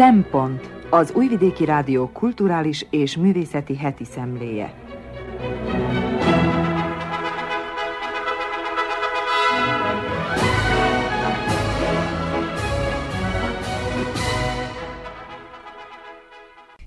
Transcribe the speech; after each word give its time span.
Szempont 0.00 0.70
az 0.90 1.12
Újvidéki 1.14 1.64
Rádió 1.64 2.08
kulturális 2.08 2.86
és 2.90 3.16
művészeti 3.16 3.76
heti 3.76 4.04
szemléje. 4.04 4.74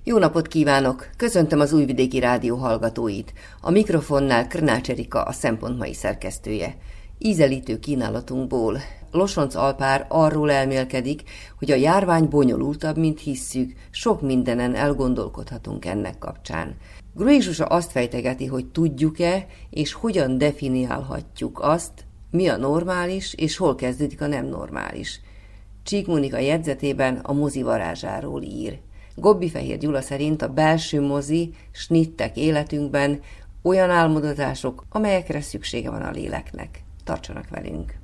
Jó 0.04 0.18
napot 0.18 0.46
kívánok! 0.46 1.08
Köszöntöm 1.16 1.60
az 1.60 1.72
Újvidéki 1.72 2.18
Rádió 2.18 2.56
hallgatóit. 2.56 3.32
A 3.60 3.70
mikrofonnál 3.70 4.46
Krnács 4.46 4.90
Erika, 4.90 5.22
a 5.22 5.32
Szempont 5.32 5.78
mai 5.78 5.94
szerkesztője. 5.94 6.76
Ízelítő 7.18 7.78
kínálatunkból 7.78 8.78
Losonc 9.14 9.54
Alpár 9.54 10.06
arról 10.08 10.50
elmélkedik, 10.50 11.22
hogy 11.58 11.70
a 11.70 11.74
járvány 11.74 12.28
bonyolultabb, 12.28 12.96
mint 12.96 13.20
hisszük, 13.20 13.72
sok 13.90 14.20
mindenen 14.22 14.74
elgondolkodhatunk 14.74 15.84
ennek 15.84 16.18
kapcsán. 16.18 16.76
Grui 17.14 17.40
Zsuzsa 17.40 17.64
azt 17.64 17.90
fejtegeti, 17.90 18.46
hogy 18.46 18.66
tudjuk-e, 18.66 19.46
és 19.70 19.92
hogyan 19.92 20.38
definiálhatjuk 20.38 21.60
azt, 21.60 21.92
mi 22.30 22.48
a 22.48 22.56
normális, 22.56 23.34
és 23.34 23.56
hol 23.56 23.74
kezdődik 23.74 24.20
a 24.20 24.26
nem 24.26 24.46
normális. 24.46 25.20
Csík 25.82 26.06
Monika 26.06 26.38
jegyzetében 26.38 27.16
a 27.16 27.32
mozi 27.32 27.62
varázsáról 27.62 28.42
ír. 28.42 28.78
Gobbi 29.16 29.48
Fehér 29.48 29.78
Gyula 29.78 30.00
szerint 30.00 30.42
a 30.42 30.52
belső 30.52 31.00
mozi, 31.00 31.54
snittek 31.72 32.36
életünkben 32.36 33.20
olyan 33.62 33.90
álmodozások, 33.90 34.84
amelyekre 34.88 35.40
szüksége 35.40 35.90
van 35.90 36.02
a 36.02 36.10
léleknek. 36.10 36.84
Tartsanak 37.04 37.48
velünk! 37.48 38.02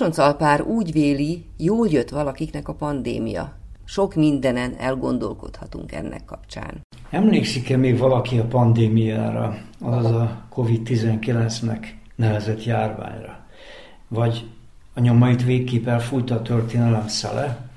Alpár 0.00 0.62
úgy 0.62 0.92
véli, 0.92 1.44
jól 1.56 1.88
jött 1.88 2.08
valakiknek 2.08 2.68
a 2.68 2.74
pandémia. 2.74 3.52
Sok 3.84 4.14
mindenen 4.14 4.74
elgondolkodhatunk 4.78 5.92
ennek 5.92 6.24
kapcsán. 6.24 6.80
Emlékszik-e 7.10 7.76
még 7.76 7.98
valaki 7.98 8.38
a 8.38 8.44
pandémiára, 8.44 9.56
azaz 9.80 10.12
a 10.12 10.42
COVID-19-nek 10.50 11.86
nevezett 12.14 12.64
járványra? 12.64 13.46
Vagy 14.08 14.44
a 14.94 15.00
nyomait 15.00 15.44
végképp 15.44 15.86
elfújta 15.86 16.34
a 16.34 16.42
történelem 16.42 17.08
szele? 17.08 17.70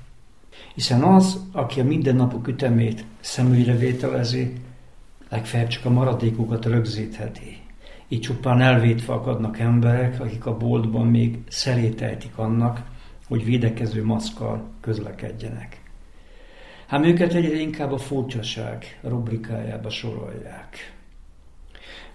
Hiszen 0.74 1.02
az, 1.02 1.40
aki 1.52 1.80
a 1.80 1.84
mindennapok 1.84 2.48
ütemét 2.48 3.04
szemügyre 3.20 3.76
vételezi, 3.76 4.52
legfeljebb 5.28 5.68
csak 5.68 5.84
a 5.84 5.90
maradékokat 5.90 6.64
rögzítheti. 6.64 7.67
Így 8.08 8.20
csupán 8.20 8.60
elvétve 8.60 9.12
akadnak 9.12 9.58
emberek, 9.58 10.20
akik 10.20 10.46
a 10.46 10.56
boltban 10.56 11.06
még 11.06 11.38
szerételtik 11.48 12.38
annak, 12.38 12.82
hogy 13.28 13.44
védekező 13.44 14.04
maszkal 14.04 14.68
közlekedjenek. 14.80 15.82
Hát 16.86 17.04
őket 17.04 17.34
egyre 17.34 17.60
inkább 17.60 17.92
a 17.92 17.98
furcsaság 17.98 18.98
rubrikájába 19.02 19.90
sorolják. 19.90 20.96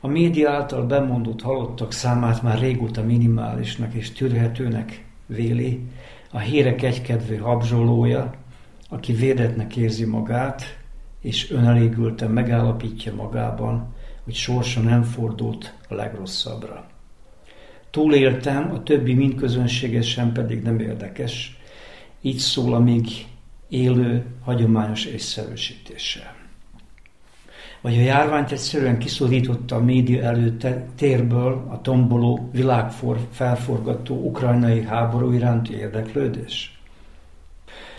A 0.01 0.07
média 0.07 0.51
által 0.51 0.85
bemondott 0.85 1.41
halottak 1.41 1.91
számát 1.91 2.41
már 2.41 2.59
régóta 2.59 3.03
minimálisnak 3.03 3.93
és 3.93 4.11
tűrhetőnek 4.11 5.05
véli, 5.25 5.81
a 6.31 6.39
hírek 6.39 6.81
egykedvű 6.81 7.35
habzsolója, 7.35 8.33
aki 8.89 9.13
védetnek 9.13 9.75
érzi 9.75 10.05
magát, 10.05 10.77
és 11.21 11.51
önelégülten 11.51 12.31
megállapítja 12.31 13.15
magában, 13.15 13.93
hogy 14.23 14.33
sorsa 14.33 14.81
nem 14.81 15.03
fordult 15.03 15.73
a 15.89 15.93
legrosszabbra. 15.93 16.87
Túléltem, 17.89 18.71
a 18.71 18.83
többi 18.83 19.13
mind 19.13 19.35
közönségesen 19.35 20.31
pedig 20.31 20.61
nem 20.61 20.79
érdekes. 20.79 21.57
Így 22.21 22.37
szól 22.37 22.73
a 22.73 22.79
még 22.79 23.07
élő, 23.69 24.25
hagyományos 24.43 25.05
észszerűsítéssel. 25.05 26.35
Vagy 27.81 27.97
a 27.97 28.01
járványt 28.01 28.51
egyszerűen 28.51 28.97
kiszorította 28.97 29.75
a 29.75 29.83
média 29.83 30.23
előtt 30.23 30.67
térből 30.95 31.67
a 31.69 31.81
tomboló, 31.81 32.49
világfor 32.51 33.17
felforgató 33.31 34.25
ukrajnai 34.25 34.83
háború 34.83 35.31
iránti 35.31 35.73
érdeklődés? 35.73 36.81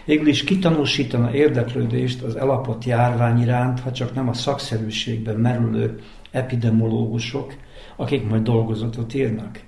Végül 0.05 0.27
is 0.27 0.45
kitanúsítana 0.45 1.35
érdeklődést 1.35 2.23
az 2.23 2.37
elapott 2.37 2.85
járvány 2.85 3.41
iránt, 3.41 3.81
ha 3.81 3.93
csak 3.93 4.15
nem 4.15 4.29
a 4.29 4.33
szakszerűségben 4.33 5.37
merülő 5.37 6.01
epidemiológusok, 6.35 7.55
akik 7.97 8.29
majd 8.29 8.43
dolgozatot 8.43 9.15
írnak. 9.15 9.61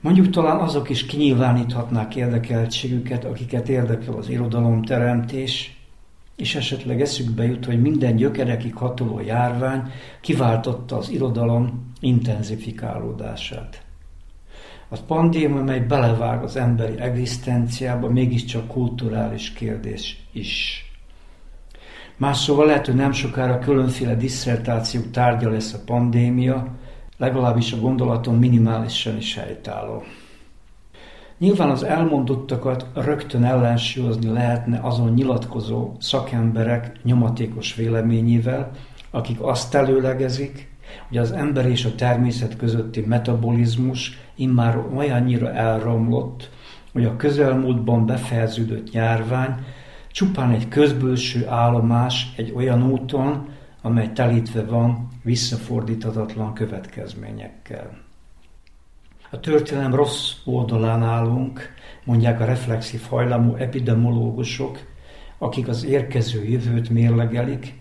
Mondjuk 0.00 0.30
talán 0.30 0.58
azok 0.60 0.88
is 0.88 1.06
kinyilváníthatnák 1.06 2.16
érdekeltségüket, 2.16 3.24
akiket 3.24 3.68
érdekel 3.68 4.14
az 4.14 4.28
irodalomteremtés, 4.28 5.76
és 6.36 6.54
esetleg 6.54 7.00
eszükbe 7.00 7.44
jut, 7.44 7.64
hogy 7.64 7.80
minden 7.80 8.16
gyökerekig 8.16 8.74
hatoló 8.74 9.20
járvány 9.20 9.82
kiváltotta 10.20 10.96
az 10.96 11.10
irodalom 11.10 11.92
intenzifikálódását. 12.00 13.82
A 14.88 14.96
pandémia, 15.06 15.62
mely 15.62 15.80
belevág 15.80 16.42
az 16.42 16.56
emberi 16.56 16.98
egzisztenciába, 16.98 18.08
mégiscsak 18.08 18.66
kulturális 18.66 19.52
kérdés 19.52 20.26
is. 20.32 20.84
Más 22.22 22.38
szóval 22.38 22.66
lehet, 22.66 22.86
hogy 22.86 22.94
nem 22.94 23.12
sokára 23.12 23.58
különféle 23.58 24.14
diszertációk 24.14 25.10
tárgya 25.10 25.50
lesz 25.50 25.72
a 25.72 25.82
pandémia, 25.86 26.66
legalábbis 27.16 27.72
a 27.72 27.76
gondolaton 27.76 28.34
minimálisan 28.34 29.16
is 29.16 29.36
helytálló. 29.36 30.02
Nyilván 31.38 31.70
az 31.70 31.82
elmondottakat 31.82 32.86
rögtön 32.94 33.44
ellensúlyozni 33.44 34.32
lehetne 34.32 34.80
azon 34.82 35.12
nyilatkozó 35.12 35.92
szakemberek 35.98 36.92
nyomatékos 37.02 37.74
véleményével, 37.74 38.70
akik 39.10 39.40
azt 39.40 39.74
előlegezik, 39.74 40.70
hogy 41.08 41.18
az 41.18 41.32
ember 41.32 41.66
és 41.66 41.84
a 41.84 41.94
természet 41.94 42.56
közötti 42.56 43.00
metabolizmus 43.00 44.18
immár 44.34 44.78
olyannyira 44.96 45.52
elromlott, 45.52 46.50
hogy 46.92 47.04
a 47.04 47.16
közelmúltban 47.16 48.06
befejeződött 48.06 48.92
járvány 48.92 49.54
csupán 50.12 50.50
egy 50.50 50.68
közbőső 50.68 51.48
állomás 51.48 52.32
egy 52.36 52.52
olyan 52.56 52.90
úton, 52.90 53.48
amely 53.82 54.12
telítve 54.12 54.64
van 54.64 55.08
visszafordíthatatlan 55.22 56.54
következményekkel. 56.54 58.00
A 59.30 59.40
történelem 59.40 59.94
rossz 59.94 60.32
oldalán 60.44 61.02
állunk, 61.02 61.74
mondják 62.04 62.40
a 62.40 62.44
reflexív 62.44 63.02
hajlamú 63.08 63.54
epidemiológusok, 63.54 64.78
akik 65.38 65.68
az 65.68 65.84
érkező 65.84 66.44
jövőt 66.44 66.90
mérlegelik, 66.90 67.74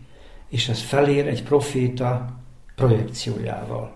és 0.49 0.69
ez 0.69 0.81
felér 0.81 1.27
egy 1.27 1.43
proféta 1.43 2.25
projekciójával. 2.75 3.95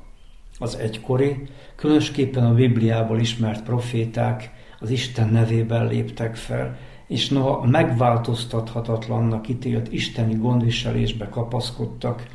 Az 0.58 0.76
egykori, 0.76 1.48
különösképpen 1.76 2.46
a 2.46 2.54
Bibliából 2.54 3.20
ismert 3.20 3.64
proféták 3.64 4.52
az 4.80 4.90
Isten 4.90 5.30
nevében 5.30 5.88
léptek 5.88 6.36
fel, 6.36 6.78
és 7.07 7.30
noha 7.30 7.57
a 7.57 7.66
megváltoztathatatlannak 7.66 9.48
ítélt 9.48 9.94
isteni 9.94 10.36
gondviselésbe 10.36 11.30
kapaszkodtak, 11.30 12.28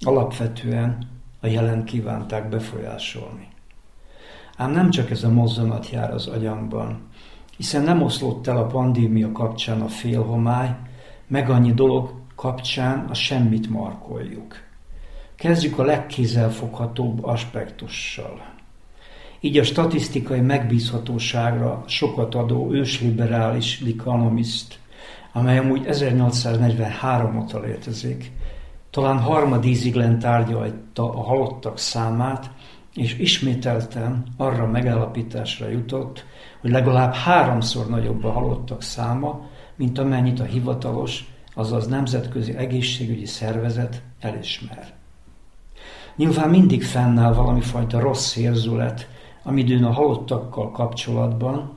alapvetően 0.00 1.08
a 1.40 1.46
jelen 1.46 1.84
kívánták 1.84 2.48
befolyásolni. 2.48 3.48
Ám 4.56 4.70
nem 4.70 4.90
csak 4.90 5.10
ez 5.10 5.24
a 5.24 5.32
mozzanat 5.32 5.90
jár 5.90 6.12
az 6.12 6.26
agyamban, 6.26 7.00
hiszen 7.56 7.82
nem 7.82 8.02
oszlott 8.02 8.46
el 8.46 8.56
a 8.56 8.66
pandémia 8.66 9.32
kapcsán 9.32 9.80
a 9.80 9.88
félhomály, 9.88 10.76
meg 11.26 11.50
annyi 11.50 11.72
dolog 11.72 12.12
kapcsán 12.34 13.06
a 13.08 13.14
semmit 13.14 13.70
markoljuk. 13.70 14.54
Kezdjük 15.34 15.78
a 15.78 15.82
legkézzelfoghatóbb 15.84 17.24
aspektussal. 17.24 18.53
Így 19.44 19.58
a 19.58 19.64
statisztikai 19.64 20.40
megbízhatóságra 20.40 21.84
sokat 21.86 22.34
adó 22.34 22.72
ősliberális 22.72 23.82
Economist, 23.86 24.78
amely 25.32 25.58
amúgy 25.58 25.86
1843 25.86 27.38
óta 27.38 27.60
létezik, 27.60 28.32
talán 28.90 29.18
harmadíziglen 29.18 30.18
tárgyalta 30.18 31.14
a 31.14 31.22
halottak 31.22 31.78
számát, 31.78 32.50
és 32.94 33.18
ismételten 33.18 34.24
arra 34.36 34.66
megállapításra 34.66 35.68
jutott, 35.68 36.24
hogy 36.60 36.70
legalább 36.70 37.14
háromszor 37.14 37.86
nagyobb 37.86 38.24
a 38.24 38.32
halottak 38.32 38.82
száma, 38.82 39.48
mint 39.76 39.98
amennyit 39.98 40.40
a 40.40 40.44
hivatalos, 40.44 41.24
azaz 41.54 41.86
Nemzetközi 41.86 42.56
Egészségügyi 42.56 43.26
Szervezet 43.26 44.02
elismer. 44.20 44.92
Nyilván 46.16 46.50
mindig 46.50 46.82
fennáll 46.82 47.34
valami 47.34 47.60
fajta 47.60 48.00
rossz 48.00 48.36
érzület, 48.36 49.12
amidőn 49.44 49.84
a 49.84 49.92
halottakkal 49.92 50.70
kapcsolatban 50.70 51.72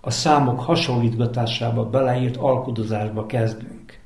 a 0.00 0.10
számok 0.10 0.60
hasonlítgatásába 0.60 1.84
beleírt 1.84 2.36
alkudozásba 2.36 3.26
kezdünk. 3.26 3.98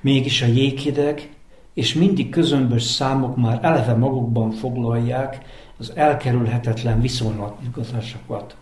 Mégis 0.00 0.42
a 0.42 0.46
jéghideg 0.46 1.34
és 1.74 1.94
mindig 1.94 2.30
közömbös 2.30 2.82
számok 2.82 3.36
már 3.36 3.58
eleve 3.62 3.94
magukban 3.94 4.50
foglalják 4.50 5.44
az 5.78 5.92
elkerülhetetlen 5.96 7.00
viszonylatgatásokat. 7.00 8.56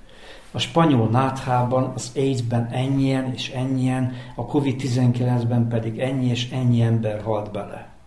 A 0.50 0.58
spanyol 0.58 1.08
náthában, 1.08 1.92
az 1.94 2.12
AIDS-ben 2.16 2.68
ennyien 2.72 3.32
és 3.32 3.50
ennyien, 3.50 4.12
a 4.36 4.46
COVID-19-ben 4.46 5.68
pedig 5.68 5.98
ennyi 5.98 6.26
és 6.26 6.50
ennyi 6.50 6.82
ember 6.82 7.22
halt 7.22 7.52
bele. 7.52 7.97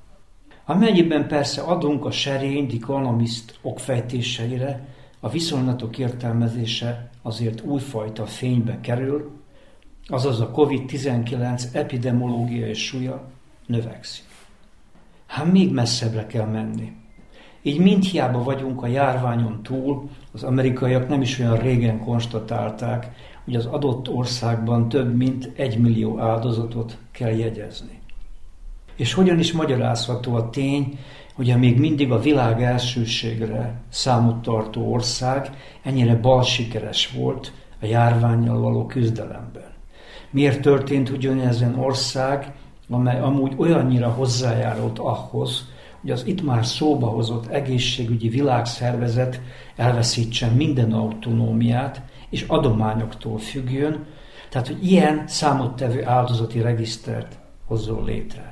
Amennyiben 0.72 1.28
persze 1.28 1.62
adunk 1.62 2.06
a 2.06 2.12
serény 2.12 2.70
Economist 2.82 3.60
okfejtéseire, 3.62 4.88
a 5.20 5.30
viszonylatok 5.30 5.98
értelmezése 5.98 7.10
azért 7.22 7.62
újfajta 7.62 8.26
fénybe 8.26 8.80
kerül, 8.82 9.32
azaz 10.08 10.40
a 10.40 10.52
COVID-19 10.52 11.64
epidemiológiai 11.74 12.74
súlya 12.74 13.24
növekszik. 13.66 14.26
Hát 15.26 15.52
még 15.52 15.72
messzebbre 15.72 16.28
kell 16.28 16.46
menni. 16.46 16.92
Így 17.62 17.80
mind 17.80 18.04
hiába 18.04 18.44
vagyunk 18.44 18.84
a 18.84 18.88
járványon 18.88 19.64
túl, 19.64 20.10
az 20.32 20.44
amerikaiak 20.44 21.08
nem 21.08 21.22
is 21.22 21.40
olyan 21.40 21.58
régen 21.58 22.00
konstatálták, 22.00 23.12
hogy 23.44 23.56
az 23.56 23.66
adott 23.66 24.10
országban 24.10 24.90
több 24.90 25.16
mint 25.16 25.52
egy 25.56 25.78
millió 25.78 26.20
áldozatot 26.20 26.98
kell 27.12 27.32
jegyezni. 27.32 28.01
És 28.96 29.14
hogyan 29.14 29.40
is 29.40 29.52
magyarázható 29.52 30.36
a 30.36 30.50
tény, 30.50 31.00
hogy 31.36 31.50
a 31.50 31.58
még 31.58 31.80
mindig 31.80 32.12
a 32.12 32.20
világ 32.20 32.64
elsőségre 32.64 33.82
számot 33.90 34.42
tartó 34.42 34.92
ország 34.92 35.50
ennyire 35.84 36.16
balsikeres 36.16 37.12
volt 37.12 37.52
a 37.82 37.86
járványjal 37.86 38.60
való 38.60 38.86
küzdelemben. 38.86 39.72
Miért 40.32 40.62
történt 40.62 41.10
ugyanezen 41.10 41.80
ország, 41.80 42.54
amely 42.90 43.20
amúgy 43.20 43.54
olyannyira 43.58 44.10
hozzájárult 44.10 45.00
ahhoz, 45.00 45.70
hogy 46.02 46.12
az 46.12 46.26
itt 46.26 46.44
már 46.44 46.66
szóba 46.66 47.08
hozott 47.08 47.48
egészségügyi 47.48 48.30
világszervezet 48.30 49.42
elveszítsen 49.76 50.54
minden 50.54 50.94
autonómiát, 50.94 52.02
és 52.30 52.46
adományoktól 52.48 53.38
függjön, 53.38 54.06
tehát 54.50 54.68
hogy 54.68 54.92
ilyen 54.92 55.24
számottevő 55.28 56.06
áldozati 56.06 56.62
regisztert 56.62 57.40
hozzon 57.66 58.06
létre. 58.06 58.51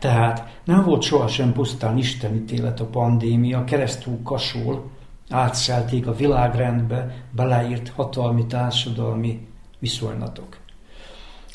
Tehát 0.00 0.60
nem 0.64 0.84
volt 0.84 1.02
sohasem 1.02 1.52
pusztán 1.52 1.98
istenítélet 1.98 2.80
a 2.80 2.86
pandémia, 2.86 3.64
keresztül 3.64 4.18
kasol, 4.22 4.90
átszelték 5.30 6.06
a 6.06 6.14
világrendbe 6.14 7.14
beleírt 7.30 7.88
hatalmi 7.88 8.46
társadalmi 8.46 9.46
viszonylatok. 9.78 10.56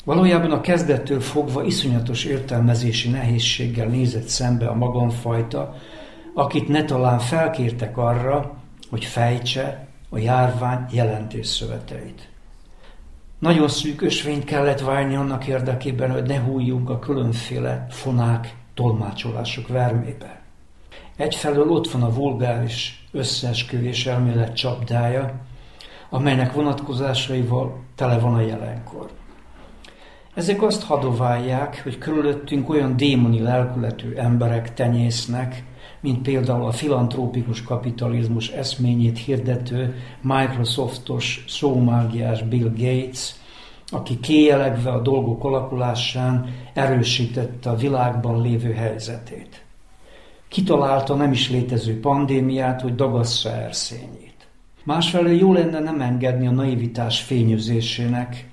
Valójában 0.04 0.50
a 0.50 0.60
kezdettől 0.60 1.20
fogva 1.20 1.64
iszonyatos 1.64 2.24
értelmezési 2.24 3.10
nehézséggel 3.10 3.86
nézett 3.86 4.28
szembe 4.28 4.66
a 4.66 4.74
magamfajta, 4.74 5.74
akit 6.34 6.68
ne 6.68 6.84
talán 6.84 7.18
felkértek 7.18 7.96
arra, 7.96 8.56
hogy 8.90 9.04
fejtse 9.04 9.88
a 10.10 10.18
járvány 10.18 10.86
jelentésszöveteit. 10.90 12.28
Nagyon 13.38 13.68
szűk 13.68 14.02
ösvényt 14.02 14.44
kellett 14.44 14.80
várni 14.80 15.16
annak 15.16 15.46
érdekében, 15.46 16.10
hogy 16.10 16.22
ne 16.22 16.40
hújjunk 16.40 16.90
a 16.90 16.98
különféle 16.98 17.86
fonák, 17.90 18.56
tolmácsolások 18.74 19.68
vermébe. 19.68 20.40
Egyfelől 21.16 21.68
ott 21.68 21.90
van 21.90 22.02
a 22.02 22.14
vulgáris 22.14 23.06
összeesküvés 23.12 24.06
elmélet 24.06 24.56
csapdája, 24.56 25.34
amelynek 26.10 26.52
vonatkozásaival 26.52 27.84
tele 27.94 28.18
van 28.18 28.34
a 28.34 28.40
jelenkor. 28.40 29.10
Ezek 30.34 30.62
azt 30.62 30.82
hadoválják, 30.82 31.80
hogy 31.82 31.98
körülöttünk 31.98 32.68
olyan 32.68 32.96
démoni 32.96 33.40
lelkületű 33.40 34.14
emberek 34.14 34.74
tenyésznek, 34.74 35.62
mint 36.06 36.22
például 36.22 36.64
a 36.64 36.72
filantrópikus 36.72 37.62
kapitalizmus 37.62 38.48
eszményét 38.48 39.18
hirdető 39.18 39.94
Microsoftos 40.20 41.44
szómágiás 41.48 42.42
Bill 42.42 42.72
Gates, 42.76 43.34
aki 43.88 44.20
kéjelegve 44.20 44.90
a 44.90 45.00
dolgok 45.00 45.44
alakulásán 45.44 46.54
erősítette 46.74 47.70
a 47.70 47.76
világban 47.76 48.42
lévő 48.42 48.72
helyzetét. 48.72 49.64
Kitalálta 50.48 51.14
nem 51.14 51.32
is 51.32 51.50
létező 51.50 52.00
pandémiát, 52.00 52.80
hogy 52.80 52.94
dagassza 52.94 53.50
erszényét. 53.50 54.48
Másfelől 54.84 55.36
jó 55.36 55.52
lenne 55.52 55.78
nem 55.80 56.00
engedni 56.00 56.46
a 56.46 56.50
naivitás 56.50 57.20
fényözésének, 57.20 58.50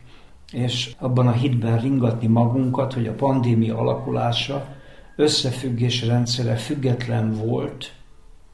és 0.51 0.95
abban 0.99 1.27
a 1.27 1.31
hitben 1.31 1.79
ringatni 1.79 2.27
magunkat, 2.27 2.93
hogy 2.93 3.07
a 3.07 3.13
pandémia 3.13 3.77
alakulása 3.77 4.81
összefüggés 5.15 6.05
rendszere 6.05 6.55
független 6.55 7.33
volt 7.33 7.93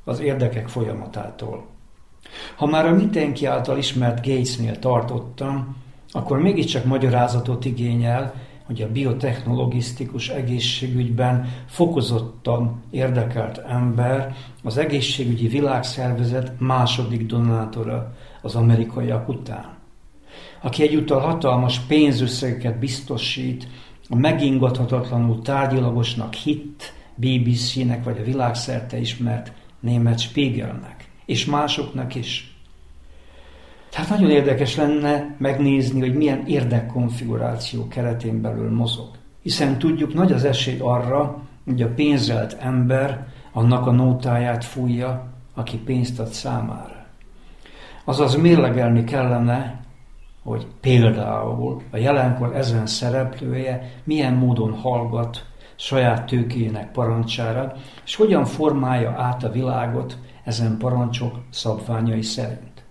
az 0.04 0.20
érdekek 0.20 0.68
folyamatától. 0.68 1.66
Ha 2.56 2.66
már 2.66 2.86
a 2.86 2.96
mindenki 2.96 3.46
által 3.46 3.78
ismert 3.78 4.26
Gatesnél 4.26 4.80
tartottam, 4.80 5.76
akkor 6.12 6.40
mégiscsak 6.40 6.86
magyarázatot 6.86 7.66
igényel, 7.66 8.34
hogy 8.66 8.82
a 8.82 8.92
biotechnologisztikus 8.92 10.30
egészségügyben 10.30 11.50
fokozottan 11.68 12.84
érdekelt 12.92 13.58
ember 13.58 14.36
az 14.64 14.78
egészségügyi 14.78 15.48
világszervezet 15.48 16.52
második 16.60 17.26
donátora 17.26 18.14
az 18.42 18.56
amerikaiak 18.56 19.30
után 19.30 19.78
aki 20.62 20.84
egyúttal 20.84 21.20
hatalmas 21.20 21.80
pénzösszegeket 21.80 22.80
biztosít 22.80 23.68
a 24.10 24.16
megingathatatlanul 24.16 25.42
tárgyalagosnak 25.42 26.34
hit 26.34 26.94
BBC-nek 27.16 28.04
vagy 28.04 28.18
a 28.18 28.24
világszerte 28.24 28.98
ismert 28.98 29.52
német 29.80 30.20
Spiegelnek, 30.20 31.10
és 31.26 31.46
másoknak 31.46 32.16
is. 32.16 32.54
Tehát 33.90 34.10
nagyon 34.10 34.30
érdekes 34.30 34.76
lenne 34.76 35.36
megnézni, 35.38 36.00
hogy 36.00 36.16
milyen 36.16 36.46
érdekkonfiguráció 36.46 37.88
keretén 37.88 38.42
belül 38.42 38.72
mozog. 38.72 39.10
Hiszen 39.42 39.78
tudjuk, 39.78 40.14
nagy 40.14 40.32
az 40.32 40.44
esély 40.44 40.80
arra, 40.80 41.42
hogy 41.66 41.82
a 41.82 41.94
pénzelt 41.94 42.58
ember 42.60 43.28
annak 43.52 43.88
a 43.88 43.92
nótáját 43.92 44.64
fújja, 44.64 45.28
aki 45.54 45.78
pénzt 45.78 46.20
ad 46.20 46.28
számára. 46.28 47.06
Azaz 48.04 48.36
mérlegelni 48.36 49.04
kellene, 49.04 49.80
hogy 50.44 50.68
például 50.82 51.82
a 51.92 51.98
jelenkor 51.98 52.56
ezen 52.56 52.86
szereplője 52.86 53.92
milyen 54.04 54.34
módon 54.34 54.74
hallgat 54.74 55.46
saját 55.76 56.26
tőkéjének 56.26 56.92
parancsára, 56.92 57.74
és 58.06 58.16
hogyan 58.16 58.46
formálja 58.46 59.12
át 59.12 59.44
a 59.44 59.52
világot 59.52 60.18
ezen 60.44 60.78
parancsok 60.78 61.40
szabványai 61.50 62.22
szerint. 62.22 62.84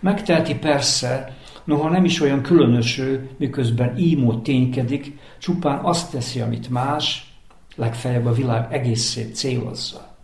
Megtelti 0.00 0.54
persze, 0.54 1.36
noha 1.64 1.88
nem 1.88 2.04
is 2.04 2.20
olyan 2.20 2.42
különöső, 2.42 3.30
miközben 3.38 3.98
ímó 3.98 4.34
ténykedik, 4.34 5.18
csupán 5.38 5.78
azt 5.78 6.10
teszi, 6.10 6.40
amit 6.40 6.70
más, 6.70 7.34
legfeljebb 7.76 8.26
a 8.26 8.32
világ 8.32 8.72
egészét 8.72 9.34
célozza. 9.34 10.16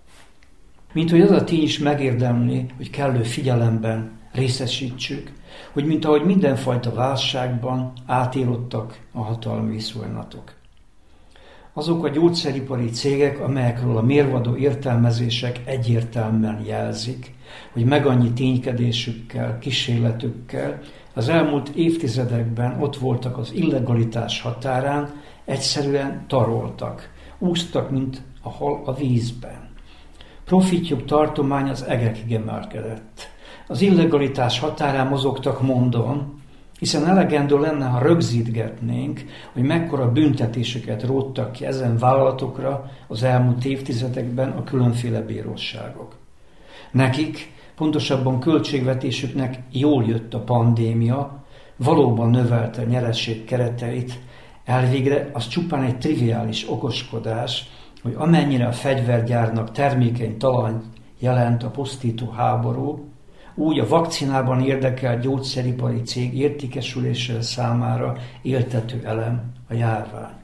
Mint 0.92 1.10
hogy 1.10 1.20
az 1.20 1.30
a 1.30 1.44
tény 1.44 1.62
is 1.62 1.78
megérdemli, 1.78 2.66
hogy 2.76 2.90
kellő 2.90 3.22
figyelemben 3.22 4.18
részesítsük, 4.32 5.32
hogy 5.72 5.84
mint 5.84 6.04
ahogy 6.04 6.24
mindenfajta 6.24 6.92
válságban 6.92 7.92
átélottak 8.06 8.98
a 9.12 9.22
hatalmi 9.22 9.72
viszonylatok. 9.72 10.52
Azok 11.72 12.04
a 12.04 12.08
gyógyszeripari 12.08 12.90
cégek, 12.90 13.40
amelyekről 13.40 13.96
a 13.96 14.02
mérvadó 14.02 14.56
értelmezések 14.56 15.60
egyértelműen 15.64 16.62
jelzik, 16.64 17.34
hogy 17.72 17.84
meg 17.84 18.06
annyi 18.06 18.32
ténykedésükkel, 18.32 19.58
kísérletükkel 19.58 20.80
az 21.14 21.28
elmúlt 21.28 21.68
évtizedekben 21.68 22.82
ott 22.82 22.96
voltak 22.96 23.38
az 23.38 23.52
illegalitás 23.54 24.40
határán, 24.40 25.20
egyszerűen 25.44 26.24
taroltak, 26.26 27.12
úsztak, 27.38 27.90
mint 27.90 28.22
a 28.42 28.50
hal 28.50 28.82
a 28.84 28.94
vízben. 28.94 29.68
Profitjuk 30.44 31.04
tartomány 31.04 31.68
az 31.68 31.82
egekig 31.82 32.32
emelkedett. 32.32 33.30
Az 33.68 33.80
illegalitás 33.80 34.58
határán 34.58 35.06
mozogtak 35.06 35.62
mondom, 35.62 36.42
hiszen 36.78 37.06
elegendő 37.06 37.58
lenne, 37.58 37.84
ha 37.86 37.98
rögzítgetnénk, 37.98 39.24
hogy 39.52 39.62
mekkora 39.62 40.12
büntetéseket 40.12 41.02
róttak 41.02 41.52
ki 41.52 41.66
ezen 41.66 41.98
vállalatokra 41.98 42.90
az 43.06 43.22
elmúlt 43.22 43.64
évtizedekben 43.64 44.50
a 44.50 44.64
különféle 44.64 45.20
bíróságok. 45.20 46.16
Nekik, 46.90 47.52
pontosabban 47.76 48.40
költségvetésüknek 48.40 49.62
jól 49.70 50.04
jött 50.04 50.34
a 50.34 50.40
pandémia, 50.40 51.44
valóban 51.76 52.30
növelte 52.30 52.84
nyeresség 52.84 53.44
kereteit, 53.44 54.18
elvégre 54.64 55.30
az 55.32 55.48
csupán 55.48 55.82
egy 55.82 55.98
triviális 55.98 56.70
okoskodás, 56.70 57.68
hogy 58.02 58.14
amennyire 58.16 58.66
a 58.66 58.72
fegyvergyárnak 58.72 59.72
termékeny 59.72 60.36
talany 60.38 60.82
jelent 61.18 61.62
a 61.62 61.70
pusztító 61.70 62.30
háború, 62.30 63.08
úgy 63.56 63.78
a 63.78 63.88
vakcinában 63.88 64.60
érdekelt 64.60 65.20
gyógyszeripari 65.20 66.02
cég 66.02 66.38
értékesüléssel 66.38 67.42
számára 67.42 68.16
éltető 68.42 69.00
elem 69.04 69.52
a 69.68 69.74
járvány. 69.74 70.34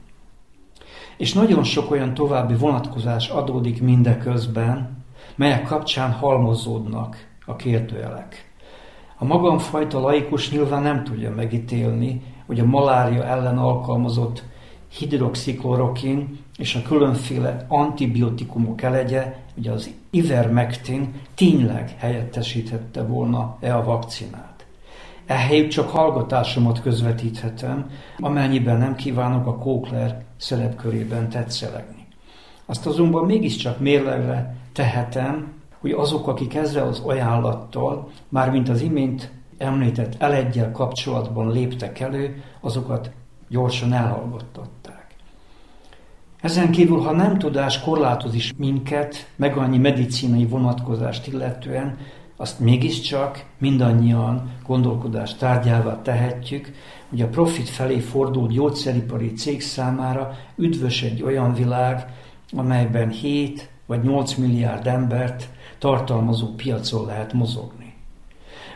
És 1.16 1.32
nagyon 1.32 1.64
sok 1.64 1.90
olyan 1.90 2.14
további 2.14 2.54
vonatkozás 2.54 3.28
adódik 3.28 3.82
mindeközben, 3.82 5.04
melyek 5.36 5.64
kapcsán 5.64 6.12
halmozódnak 6.12 7.16
a 7.46 7.56
kérdőjelek. 7.56 8.50
A 9.18 9.24
magamfajta 9.24 10.00
laikus 10.00 10.50
nyilván 10.50 10.82
nem 10.82 11.04
tudja 11.04 11.30
megítélni, 11.30 12.22
hogy 12.46 12.60
a 12.60 12.64
malária 12.64 13.24
ellen 13.24 13.58
alkalmazott 13.58 14.42
hidroxiklorokin 14.88 16.41
és 16.56 16.74
a 16.74 16.82
különféle 16.82 17.64
antibiotikumok 17.68 18.82
elegye, 18.82 19.36
ugye 19.54 19.70
az 19.70 19.90
ivermectin 20.10 21.14
tényleg 21.34 21.94
helyettesíthette 21.98 23.02
volna-e 23.02 23.76
a 23.76 23.84
vakcinát. 23.84 24.66
Ehelyütt 25.26 25.70
csak 25.70 25.90
hallgatásomat 25.90 26.80
közvetíthetem, 26.80 27.90
amennyiben 28.18 28.78
nem 28.78 28.94
kívánok 28.94 29.46
a 29.46 29.56
Kókler 29.56 30.24
szerepkörében 30.36 31.28
tetszelegni. 31.28 32.06
Azt 32.66 32.86
azonban 32.86 33.26
mégiscsak 33.26 33.80
mérlegre 33.80 34.56
tehetem, 34.72 35.52
hogy 35.78 35.90
azok, 35.90 36.28
akik 36.28 36.54
ezzel 36.54 36.86
az 36.86 36.98
ajánlattal, 36.98 38.10
mármint 38.28 38.68
az 38.68 38.80
imént 38.80 39.30
említett 39.58 40.22
elegyel 40.22 40.72
kapcsolatban 40.72 41.52
léptek 41.52 42.00
elő, 42.00 42.42
azokat 42.60 43.10
gyorsan 43.48 43.92
elhallgattatták. 43.92 45.01
Ezen 46.42 46.70
kívül, 46.70 47.00
ha 47.00 47.12
nem 47.12 47.38
tudás 47.38 47.80
korlátoz 47.80 48.34
is 48.34 48.52
minket, 48.56 49.30
meg 49.36 49.56
annyi 49.56 49.78
medicinai 49.78 50.46
vonatkozást 50.46 51.26
illetően, 51.26 51.96
azt 52.36 52.60
mégiscsak 52.60 53.44
mindannyian 53.58 54.50
gondolkodás 54.66 55.34
tárgyává 55.34 56.02
tehetjük, 56.02 56.72
hogy 57.10 57.20
a 57.20 57.28
profit 57.28 57.68
felé 57.68 57.98
fordult 57.98 58.50
gyógyszeripari 58.50 59.32
cég 59.32 59.60
számára 59.60 60.36
üdvös 60.56 61.02
egy 61.02 61.22
olyan 61.22 61.54
világ, 61.54 62.06
amelyben 62.52 63.08
7 63.08 63.68
vagy 63.86 64.02
8 64.02 64.34
milliárd 64.34 64.86
embert 64.86 65.48
tartalmazó 65.78 66.46
piacon 66.46 67.06
lehet 67.06 67.32
mozogni. 67.32 67.94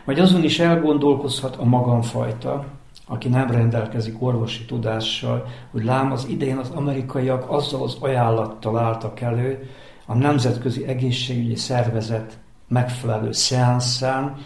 Vagy 0.04 0.20
azon 0.20 0.44
is 0.44 0.58
elgondolkozhat 0.58 1.56
a 1.56 1.64
magamfajta, 1.64 2.64
aki 3.06 3.28
nem 3.28 3.50
rendelkezik 3.50 4.22
orvosi 4.22 4.64
tudással, 4.64 5.46
hogy 5.70 5.84
lám 5.84 6.12
az 6.12 6.26
idején 6.28 6.56
az 6.56 6.70
amerikaiak 6.70 7.50
azzal 7.50 7.82
az 7.82 7.96
ajánlattal 8.00 8.78
álltak 8.78 9.20
elő, 9.20 9.70
a 10.06 10.14
Nemzetközi 10.14 10.86
Egészségügyi 10.86 11.56
Szervezet 11.56 12.38
megfelelő 12.68 13.32
szeánszán, 13.32 14.36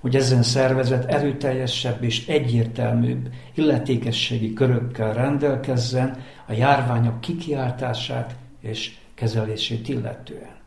hogy 0.00 0.16
ezen 0.16 0.42
szervezet 0.42 1.04
erőteljesebb 1.04 2.02
és 2.02 2.26
egyértelműbb 2.26 3.28
illetékességi 3.54 4.52
körökkel 4.52 5.14
rendelkezzen 5.14 6.22
a 6.46 6.52
járványok 6.52 7.20
kikiáltását 7.20 8.36
és 8.60 8.96
kezelését 9.14 9.88
illetően. 9.88 10.61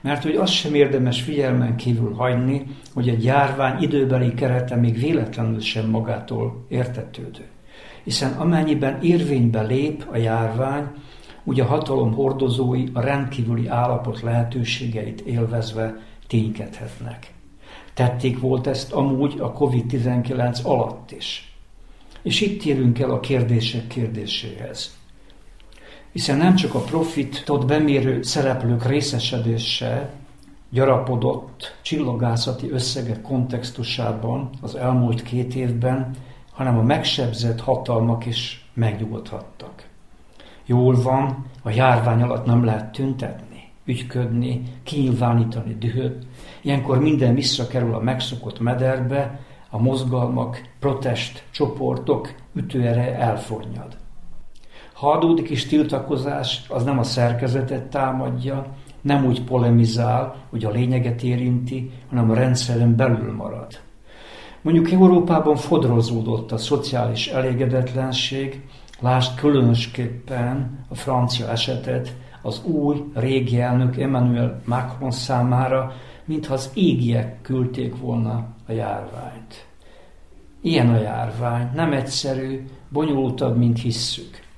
Mert 0.00 0.22
hogy 0.22 0.34
azt 0.34 0.52
sem 0.52 0.74
érdemes 0.74 1.22
figyelmen 1.22 1.76
kívül 1.76 2.14
hagyni, 2.14 2.66
hogy 2.94 3.08
egy 3.08 3.24
járvány 3.24 3.82
időbeli 3.82 4.34
kerete 4.34 4.76
még 4.76 4.98
véletlenül 4.98 5.60
sem 5.60 5.90
magától 5.90 6.64
értetődő. 6.68 7.44
Hiszen 8.04 8.32
amennyiben 8.32 9.02
érvénybe 9.02 9.62
lép 9.62 10.06
a 10.12 10.16
járvány, 10.16 10.86
úgy 11.44 11.60
a 11.60 11.64
hatalom 11.64 12.12
hordozói 12.12 12.84
a 12.92 13.00
rendkívüli 13.00 13.66
állapot 13.66 14.20
lehetőségeit 14.20 15.20
élvezve 15.20 15.96
ténykedhetnek. 16.26 17.32
Tették 17.94 18.40
volt 18.40 18.66
ezt 18.66 18.92
amúgy 18.92 19.34
a 19.38 19.52
COVID-19 19.52 20.62
alatt 20.62 21.10
is. 21.10 21.54
És 22.22 22.40
itt 22.40 22.62
térünk 22.62 22.98
el 22.98 23.10
a 23.10 23.20
kérdések 23.20 23.86
kérdéséhez 23.86 24.99
hiszen 26.12 26.36
nem 26.36 26.54
csak 26.54 26.74
a 26.74 26.80
profitot 26.80 27.66
bemérő 27.66 28.22
szereplők 28.22 28.86
részesedése 28.86 30.10
gyarapodott 30.70 31.76
csillagászati 31.82 32.70
összegek 32.70 33.22
kontextusában 33.22 34.50
az 34.60 34.74
elmúlt 34.74 35.22
két 35.22 35.54
évben, 35.54 36.10
hanem 36.52 36.78
a 36.78 36.82
megsebzett 36.82 37.60
hatalmak 37.60 38.26
is 38.26 38.68
megnyugodhattak. 38.74 39.88
Jól 40.66 41.02
van, 41.02 41.46
a 41.62 41.70
járvány 41.70 42.22
alatt 42.22 42.46
nem 42.46 42.64
lehet 42.64 42.92
tüntetni, 42.92 43.70
ügyködni, 43.84 44.62
kinyilvánítani 44.82 45.74
dühöt, 45.74 46.26
ilyenkor 46.60 46.98
minden 46.98 47.34
visszakerül 47.34 47.94
a 47.94 48.00
megszokott 48.00 48.60
mederbe, 48.60 49.40
a 49.70 49.78
mozgalmak, 49.78 50.62
protest 50.78 51.44
csoportok 51.50 52.34
ütőere 52.54 53.18
elfornyad. 53.18 53.96
Ha 55.00 55.10
adódik 55.10 55.50
is 55.50 55.66
tiltakozás, 55.66 56.62
az 56.68 56.84
nem 56.84 56.98
a 56.98 57.02
szerkezetet 57.02 57.82
támadja, 57.82 58.66
nem 59.00 59.26
úgy 59.26 59.44
polemizál, 59.44 60.34
hogy 60.50 60.64
a 60.64 60.70
lényeget 60.70 61.22
érinti, 61.22 61.90
hanem 62.08 62.30
a 62.30 62.34
rendszeren 62.34 62.96
belül 62.96 63.32
marad. 63.32 63.80
Mondjuk 64.62 64.90
Európában 64.90 65.56
fodrozódott 65.56 66.52
a 66.52 66.56
szociális 66.56 67.26
elégedetlenség, 67.26 68.62
lásd 69.00 69.34
különösképpen 69.34 70.78
a 70.88 70.94
francia 70.94 71.48
esetet, 71.48 72.16
az 72.42 72.64
új, 72.64 73.04
régi 73.14 73.60
elnök 73.60 73.96
Emmanuel 73.96 74.60
Macron 74.64 75.10
számára, 75.10 75.92
mintha 76.24 76.54
az 76.54 76.70
égiek 76.74 77.40
küldték 77.42 77.96
volna 77.96 78.46
a 78.66 78.72
járványt. 78.72 79.66
Ilyen 80.60 80.88
a 80.88 81.00
járvány, 81.00 81.70
nem 81.74 81.92
egyszerű, 81.92 82.66
bonyolultabb, 82.88 83.56
mint 83.56 83.78
hisszük. 83.78 84.48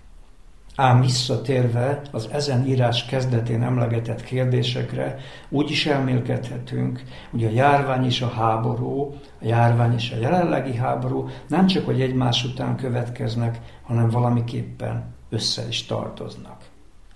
Ám 0.76 1.00
visszatérve 1.00 2.02
az 2.11 2.29
ezen 2.33 2.67
írás 2.67 3.05
kezdetén 3.05 3.62
emlegetett 3.62 4.23
kérdésekre, 4.23 5.19
úgy 5.49 5.71
is 5.71 5.87
elmélkedhetünk, 5.87 7.02
hogy 7.31 7.45
a 7.45 7.50
járvány 7.50 8.05
és 8.05 8.21
a 8.21 8.29
háború, 8.29 9.14
a 9.41 9.45
járvány 9.47 9.95
és 9.95 10.11
a 10.11 10.17
jelenlegi 10.17 10.76
háború 10.76 11.29
nem 11.49 11.67
csak, 11.67 11.85
hogy 11.85 12.00
egymás 12.00 12.45
után 12.45 12.76
következnek, 12.76 13.59
hanem 13.83 14.09
valamiképpen 14.09 15.14
össze 15.31 15.69
is 15.69 15.87
tartoznak. 15.87 16.69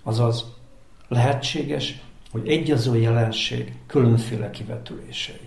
Azaz 0.03 0.45
lehetséges, 1.07 2.01
hogy 2.31 2.47
egyazó 2.47 2.95
jelenség 2.95 3.73
különféle 3.87 4.49
kivetülései. 4.49 5.46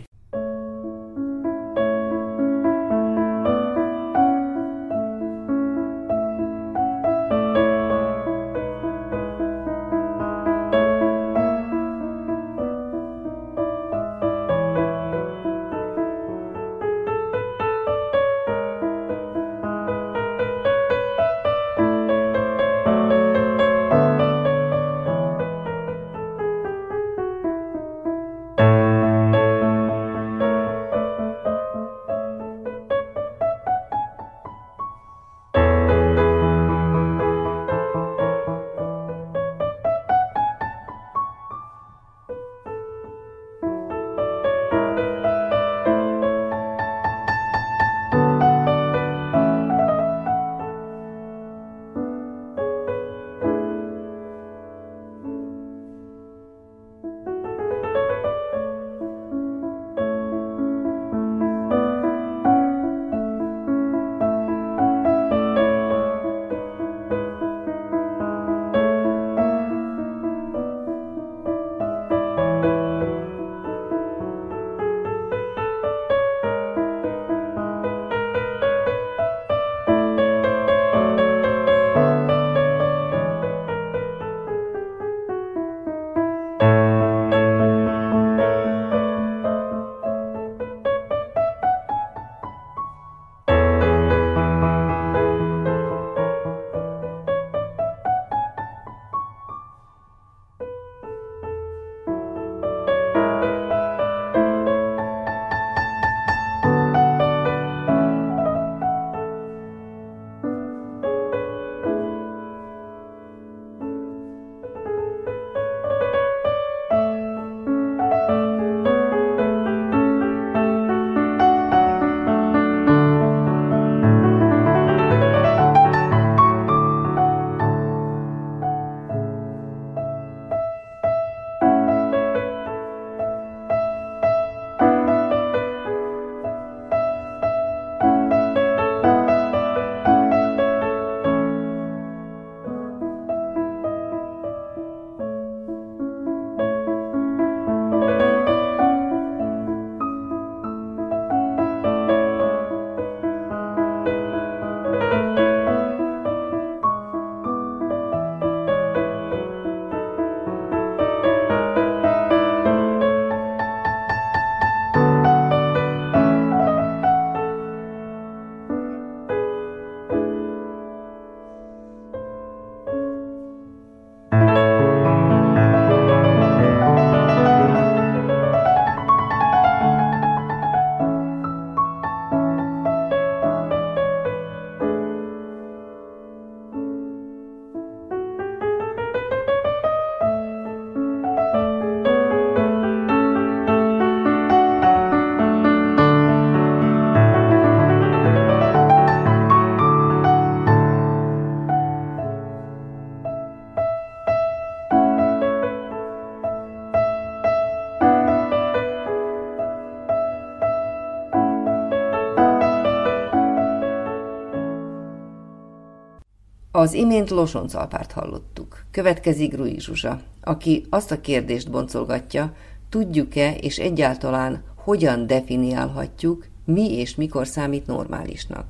Az 216.73 216.93
imént 216.93 217.31
Losoncalpárt 217.31 218.13
hallottuk. 218.13 218.85
Következik 218.91 219.57
Rui 219.57 219.81
Zsuzsa, 219.81 220.21
aki 220.43 220.87
azt 220.91 221.11
a 221.11 221.21
kérdést 221.21 221.71
boncolgatja, 221.71 222.55
tudjuk-e 222.89 223.55
és 223.55 223.79
egyáltalán 223.79 224.65
hogyan 224.77 225.27
definiálhatjuk, 225.27 226.47
mi 226.65 226.93
és 226.99 227.15
mikor 227.15 227.47
számít 227.47 227.87
normálisnak. 227.87 228.67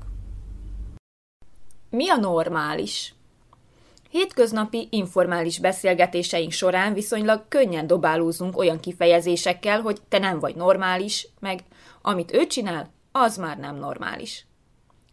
Mi 1.91 2.11
a 2.11 2.17
normális? 2.17 3.15
Hétköznapi 4.11 4.89
informális 4.91 5.59
beszélgetéseink 5.59 6.53
során 6.53 6.93
viszonylag 6.93 7.45
könnyen 7.49 7.87
dobálózunk 7.87 8.59
olyan 8.59 8.81
kifejezésekkel, 8.81 9.81
hogy 9.81 10.01
te 10.09 10.19
nem 10.19 10.39
vagy 10.39 10.57
normális, 10.57 11.29
meg 11.41 11.61
amit 12.03 12.35
ő 12.35 12.47
csinál, 12.47 12.91
az 13.13 13.37
már 13.37 13.59
nem 13.59 13.77
normális. 13.77 14.47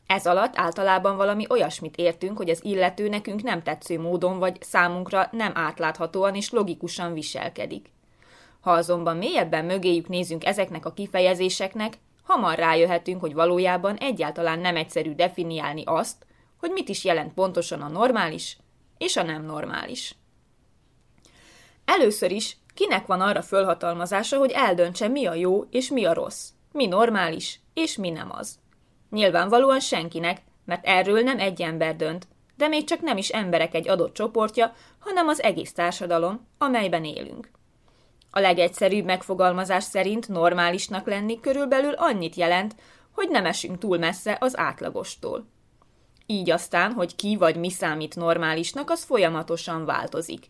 Ez 0.08 0.26
alatt 0.26 0.58
általában 0.58 1.16
valami 1.16 1.46
olyasmit 1.50 1.96
értünk, 1.96 2.38
hogy 2.38 2.50
az 2.50 2.64
illető 2.64 3.10
nekünk 3.10 3.44
nem 3.44 3.64
tetsző 3.64 4.00
módon 4.00 4.40
vagy 4.40 4.58
számunkra 4.62 5.28
nem 5.32 5.52
átláthatóan 5.56 6.36
és 6.36 6.50
logikusan 6.50 7.14
viselkedik. 7.14 7.90
Ha 8.60 8.72
azonban 8.72 9.18
mélyebben 9.18 9.66
mögéjük 9.66 10.08
nézünk 10.08 10.46
ezeknek 10.46 10.86
a 10.86 10.94
kifejezéseknek, 10.94 11.94
hamar 12.24 12.58
rájöhetünk, 12.58 13.22
hogy 13.22 13.34
valójában 13.34 13.96
egyáltalán 13.96 14.60
nem 14.60 14.76
egyszerű 14.76 15.16
definiálni 15.16 15.84
azt, 15.86 16.26
hogy 16.60 16.72
mit 16.72 16.90
is 16.90 17.04
jelent 17.04 17.34
pontosan 17.34 17.82
a 17.82 17.88
normális 17.88 18.58
és 18.98 19.18
a 19.18 19.24
nem 19.24 19.46
normális. 19.46 20.16
Először 21.86 22.32
is, 22.32 22.58
kinek 22.74 23.06
van 23.06 23.22
arra 23.22 23.42
fölhatalmazása, 23.42 24.38
hogy 24.38 24.52
eldöntse, 24.52 25.08
mi 25.08 25.26
a 25.26 25.34
jó 25.34 25.64
és 25.70 25.90
mi 25.90 26.06
a 26.06 26.14
rossz, 26.14 26.50
mi 26.72 26.86
normális 26.86 27.60
és 27.74 27.98
mi 27.98 28.10
nem 28.10 28.32
az. 28.32 28.60
Nyilvánvalóan 29.10 29.80
senkinek, 29.80 30.42
mert 30.66 30.86
erről 30.86 31.22
nem 31.22 31.40
egy 31.40 31.62
ember 31.62 31.96
dönt, 31.96 32.28
de 32.58 32.68
még 32.68 32.84
csak 32.84 33.02
nem 33.02 33.18
is 33.18 33.30
emberek 33.30 33.74
egy 33.74 33.90
adott 33.90 34.14
csoportja, 34.14 34.74
hanem 35.00 35.28
az 35.28 35.44
egész 35.44 35.74
társadalom, 35.74 36.48
amelyben 36.58 37.04
élünk. 37.04 37.52
A 38.32 38.40
legegyszerűbb 38.40 39.06
megfogalmazás 39.06 39.84
szerint 39.84 40.28
normálisnak 40.28 41.08
lenni 41.08 41.40
körülbelül 41.40 41.94
annyit 41.94 42.36
jelent, 42.36 42.76
hogy 43.12 43.30
nem 43.30 43.46
esünk 43.46 43.78
túl 43.78 43.98
messze 43.98 44.38
az 44.40 44.58
átlagostól. 44.58 45.46
Így 46.26 46.50
aztán, 46.50 46.92
hogy 46.92 47.16
ki 47.16 47.36
vagy 47.36 47.56
mi 47.56 47.70
számít 47.70 48.16
normálisnak, 48.16 48.90
az 48.90 49.04
folyamatosan 49.04 49.86
változik. 49.86 50.46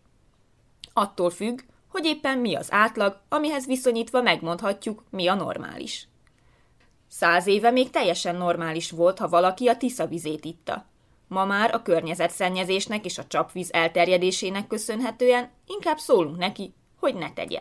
attól 0.94 1.30
függ, 1.30 1.60
hogy 1.88 2.06
éppen 2.06 2.38
mi 2.38 2.56
az 2.56 2.72
átlag, 2.72 3.20
amihez 3.30 3.66
viszonyítva 3.66 4.22
megmondhatjuk, 4.22 5.04
mi 5.10 5.28
a 5.28 5.34
normális. 5.34 6.08
Száz 7.08 7.48
éve 7.48 7.72
még 7.72 7.90
teljesen 7.90 8.36
normális 8.36 8.92
volt, 8.92 9.20
ha 9.20 9.28
valaki 9.28 9.68
a 9.68 9.78
Tisza 9.78 10.08
vizét 10.08 10.46
itta. 10.46 10.86
Ma 11.28 11.46
már 11.46 11.74
a 11.74 11.82
környezetszennyezésnek 11.82 13.06
és 13.06 13.18
a 13.18 13.28
csapvíz 13.28 13.74
elterjedésének 13.74 14.68
köszönhetően 14.68 15.50
inkább 15.68 15.98
szólunk 15.98 16.38
neki, 16.38 16.74
hogy 17.00 17.16
ne 17.16 17.34
tegye. 17.34 17.60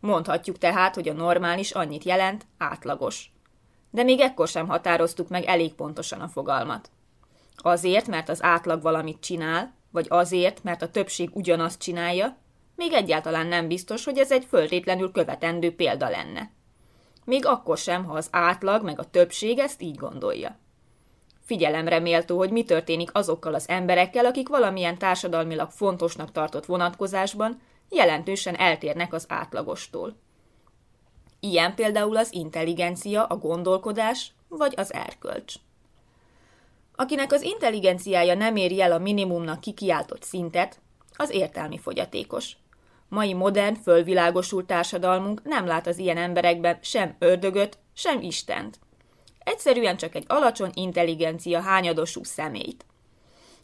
Mondhatjuk 0.00 0.58
tehát, 0.58 0.94
hogy 0.94 1.08
a 1.08 1.12
normális 1.12 1.70
annyit 1.70 2.04
jelent, 2.04 2.46
átlagos. 2.58 3.32
De 3.90 4.02
még 4.02 4.20
ekkor 4.20 4.48
sem 4.48 4.68
határoztuk 4.68 5.28
meg 5.28 5.44
elég 5.44 5.74
pontosan 5.74 6.20
a 6.20 6.28
fogalmat. 6.28 6.90
Azért, 7.56 8.06
mert 8.06 8.28
az 8.28 8.42
átlag 8.42 8.82
valamit 8.82 9.20
csinál, 9.20 9.74
vagy 9.90 10.06
azért, 10.08 10.62
mert 10.62 10.82
a 10.82 10.90
többség 10.90 11.30
ugyanazt 11.32 11.80
csinálja, 11.80 12.36
még 12.76 12.92
egyáltalán 12.92 13.46
nem 13.46 13.68
biztos, 13.68 14.04
hogy 14.04 14.18
ez 14.18 14.32
egy 14.32 14.44
föltétlenül 14.44 15.12
követendő 15.12 15.74
példa 15.74 16.08
lenne. 16.08 16.50
Még 17.24 17.46
akkor 17.46 17.78
sem, 17.78 18.04
ha 18.04 18.14
az 18.14 18.28
átlag 18.30 18.82
meg 18.82 18.98
a 18.98 19.10
többség 19.10 19.58
ezt 19.58 19.82
így 19.82 19.96
gondolja. 19.96 20.58
Figyelemre 21.44 21.98
méltó, 21.98 22.36
hogy 22.36 22.50
mi 22.50 22.64
történik 22.64 23.10
azokkal 23.12 23.54
az 23.54 23.68
emberekkel, 23.68 24.24
akik 24.24 24.48
valamilyen 24.48 24.98
társadalmilag 24.98 25.70
fontosnak 25.70 26.32
tartott 26.32 26.66
vonatkozásban 26.66 27.60
jelentősen 27.88 28.54
eltérnek 28.56 29.12
az 29.12 29.24
átlagostól. 29.28 30.16
Ilyen 31.40 31.74
például 31.74 32.16
az 32.16 32.32
intelligencia, 32.32 33.24
a 33.24 33.36
gondolkodás 33.36 34.32
vagy 34.48 34.74
az 34.76 34.92
erkölcs. 34.92 35.54
Akinek 36.96 37.32
az 37.32 37.42
intelligenciája 37.42 38.34
nem 38.34 38.56
éri 38.56 38.80
el 38.80 38.92
a 38.92 38.98
minimumnak 38.98 39.60
kikiáltott 39.60 40.22
szintet, 40.22 40.80
az 41.16 41.30
értelmi 41.30 41.78
fogyatékos. 41.78 42.56
Mai 43.14 43.32
modern, 43.32 43.74
fölvilágosult 43.74 44.66
társadalmunk 44.66 45.42
nem 45.42 45.66
lát 45.66 45.86
az 45.86 45.98
ilyen 45.98 46.16
emberekben 46.16 46.78
sem 46.80 47.16
ördögöt, 47.18 47.78
sem 47.92 48.20
Istent. 48.20 48.78
Egyszerűen 49.38 49.96
csak 49.96 50.14
egy 50.14 50.24
alacsony 50.26 50.70
intelligencia 50.74 51.60
hányadosú 51.60 52.24
személyt. 52.24 52.84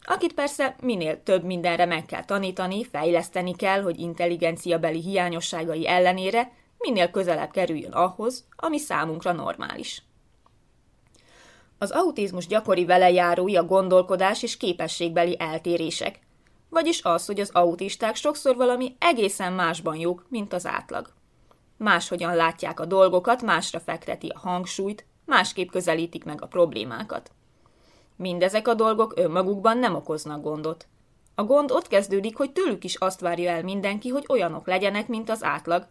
Akit 0.03 0.33
persze 0.33 0.75
minél 0.81 1.23
több 1.23 1.43
mindenre 1.43 1.85
meg 1.85 2.05
kell 2.05 2.25
tanítani, 2.25 2.85
fejleszteni 2.85 3.55
kell, 3.55 3.81
hogy 3.81 3.99
intelligenciabeli 3.99 5.01
hiányosságai 5.01 5.87
ellenére 5.87 6.51
minél 6.77 7.09
közelebb 7.09 7.51
kerüljön 7.51 7.91
ahhoz, 7.91 8.47
ami 8.55 8.77
számunkra 8.77 9.31
normális. 9.31 10.03
Az 11.77 11.91
autizmus 11.91 12.47
gyakori 12.47 12.85
velejárói 12.85 13.55
a 13.55 13.63
gondolkodás 13.63 14.43
és 14.43 14.57
képességbeli 14.57 15.35
eltérések, 15.39 16.19
vagyis 16.71 17.01
az, 17.03 17.25
hogy 17.25 17.39
az 17.39 17.49
autisták 17.53 18.15
sokszor 18.15 18.55
valami 18.55 18.95
egészen 18.99 19.53
másban 19.53 19.95
jók, 19.95 20.25
mint 20.29 20.53
az 20.53 20.65
átlag. 20.65 21.13
Máshogyan 21.77 22.35
látják 22.35 22.79
a 22.79 22.85
dolgokat, 22.85 23.41
másra 23.41 23.79
fekteti 23.79 24.27
a 24.27 24.39
hangsúlyt, 24.39 25.05
másképp 25.25 25.69
közelítik 25.69 26.23
meg 26.23 26.41
a 26.41 26.47
problémákat. 26.47 27.31
Mindezek 28.15 28.67
a 28.67 28.73
dolgok 28.73 29.13
önmagukban 29.15 29.77
nem 29.77 29.95
okoznak 29.95 30.41
gondot. 30.41 30.87
A 31.35 31.43
gond 31.43 31.71
ott 31.71 31.87
kezdődik, 31.87 32.37
hogy 32.37 32.51
tőlük 32.51 32.83
is 32.83 32.95
azt 32.95 33.19
várja 33.19 33.51
el 33.51 33.63
mindenki, 33.63 34.09
hogy 34.09 34.25
olyanok 34.27 34.67
legyenek, 34.67 35.07
mint 35.07 35.29
az 35.29 35.43
átlag, 35.43 35.87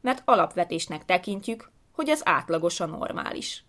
mert 0.00 0.22
alapvetésnek 0.24 1.04
tekintjük, 1.04 1.70
hogy 1.92 2.10
az 2.10 2.20
átlagos 2.24 2.80
a 2.80 2.86
normális. 2.86 3.64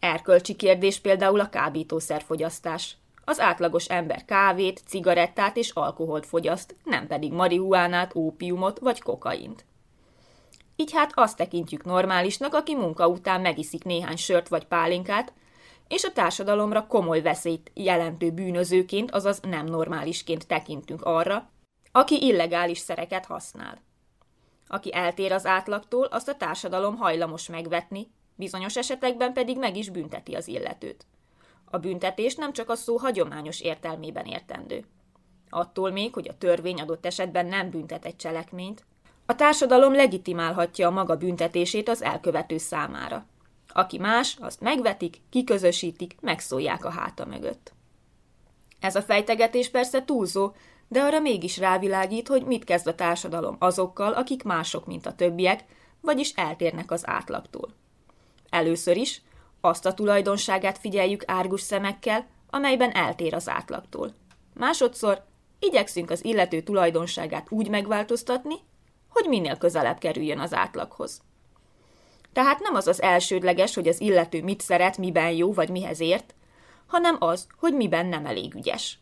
Erkölcsi 0.00 0.56
kérdés 0.56 0.98
például 0.98 1.40
a 1.40 1.48
kábítószerfogyasztás. 1.48 2.96
Az 3.28 3.40
átlagos 3.40 3.86
ember 3.86 4.24
kávét, 4.24 4.82
cigarettát 4.86 5.56
és 5.56 5.70
alkoholt 5.70 6.26
fogyaszt, 6.26 6.76
nem 6.84 7.06
pedig 7.06 7.32
marihuánát, 7.32 8.14
ópiumot 8.14 8.78
vagy 8.78 9.00
kokaint. 9.02 9.64
Így 10.76 10.92
hát 10.92 11.12
azt 11.14 11.36
tekintjük 11.36 11.84
normálisnak, 11.84 12.54
aki 12.54 12.74
munka 12.74 13.08
után 13.08 13.40
megiszik 13.40 13.84
néhány 13.84 14.16
sört 14.16 14.48
vagy 14.48 14.64
pálinkát, 14.64 15.32
és 15.88 16.04
a 16.04 16.12
társadalomra 16.12 16.86
komoly 16.86 17.20
veszélyt 17.20 17.70
jelentő 17.74 18.30
bűnözőként, 18.30 19.10
azaz 19.10 19.40
nem 19.40 19.66
normálisként 19.66 20.46
tekintünk 20.46 21.02
arra, 21.02 21.50
aki 21.92 22.22
illegális 22.26 22.78
szereket 22.78 23.26
használ. 23.26 23.82
Aki 24.66 24.94
eltér 24.94 25.32
az 25.32 25.46
átlagtól, 25.46 26.04
azt 26.04 26.28
a 26.28 26.36
társadalom 26.36 26.96
hajlamos 26.96 27.48
megvetni, 27.48 28.10
bizonyos 28.34 28.76
esetekben 28.76 29.32
pedig 29.32 29.58
meg 29.58 29.76
is 29.76 29.90
bünteti 29.90 30.34
az 30.34 30.48
illetőt. 30.48 31.06
A 31.70 31.78
büntetés 31.78 32.34
nem 32.34 32.52
csak 32.52 32.70
a 32.70 32.74
szó 32.74 32.96
hagyományos 32.96 33.60
értelmében 33.60 34.24
értendő. 34.24 34.84
Attól 35.50 35.90
még, 35.90 36.14
hogy 36.14 36.28
a 36.28 36.38
törvény 36.38 36.80
adott 36.80 37.06
esetben 37.06 37.46
nem 37.46 37.70
büntet 37.70 38.04
egy 38.04 38.16
cselekményt, 38.16 38.84
a 39.26 39.34
társadalom 39.34 39.94
legitimálhatja 39.94 40.86
a 40.86 40.90
maga 40.90 41.16
büntetését 41.16 41.88
az 41.88 42.02
elkövető 42.02 42.58
számára. 42.58 43.26
Aki 43.68 43.98
más, 43.98 44.36
azt 44.40 44.60
megvetik, 44.60 45.20
kiközösítik, 45.30 46.16
megszólják 46.20 46.84
a 46.84 46.90
háta 46.90 47.24
mögött. 47.24 47.72
Ez 48.80 48.96
a 48.96 49.02
fejtegetés 49.02 49.68
persze 49.68 50.04
túlzó, 50.04 50.52
de 50.88 51.00
arra 51.00 51.20
mégis 51.20 51.58
rávilágít, 51.58 52.28
hogy 52.28 52.44
mit 52.44 52.64
kezd 52.64 52.86
a 52.86 52.94
társadalom 52.94 53.56
azokkal, 53.58 54.12
akik 54.12 54.42
mások, 54.42 54.86
mint 54.86 55.06
a 55.06 55.14
többiek, 55.14 55.64
vagyis 56.00 56.32
eltérnek 56.32 56.90
az 56.90 57.06
átlagtól. 57.06 57.68
Először 58.50 58.96
is 58.96 59.22
azt 59.60 59.86
a 59.86 59.94
tulajdonságát 59.94 60.78
figyeljük 60.78 61.22
árgus 61.26 61.60
szemekkel, 61.60 62.26
amelyben 62.50 62.90
eltér 62.90 63.34
az 63.34 63.48
átlagtól. 63.48 64.14
Másodszor 64.54 65.24
igyekszünk 65.58 66.10
az 66.10 66.24
illető 66.24 66.60
tulajdonságát 66.60 67.46
úgy 67.50 67.68
megváltoztatni, 67.68 68.54
hogy 69.08 69.28
minél 69.28 69.56
közelebb 69.56 69.98
kerüljön 69.98 70.38
az 70.38 70.54
átlaghoz. 70.54 71.20
Tehát 72.32 72.60
nem 72.60 72.74
az 72.74 72.86
az 72.86 73.02
elsődleges, 73.02 73.74
hogy 73.74 73.88
az 73.88 74.00
illető 74.00 74.42
mit 74.42 74.60
szeret, 74.60 74.98
miben 74.98 75.30
jó 75.30 75.52
vagy 75.52 75.68
mihez 75.68 76.00
ért, 76.00 76.34
hanem 76.86 77.16
az, 77.18 77.46
hogy 77.56 77.74
miben 77.74 78.06
nem 78.06 78.26
elég 78.26 78.54
ügyes. 78.54 78.98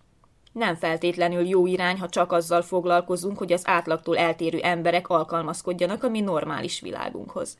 Nem 0.52 0.74
feltétlenül 0.74 1.46
jó 1.46 1.66
irány, 1.66 1.98
ha 1.98 2.08
csak 2.08 2.32
azzal 2.32 2.62
foglalkozunk, 2.62 3.38
hogy 3.38 3.52
az 3.52 3.62
átlagtól 3.64 4.16
eltérő 4.16 4.58
emberek 4.58 5.08
alkalmazkodjanak 5.08 6.02
a 6.04 6.08
mi 6.08 6.20
normális 6.20 6.80
világunkhoz. 6.80 7.56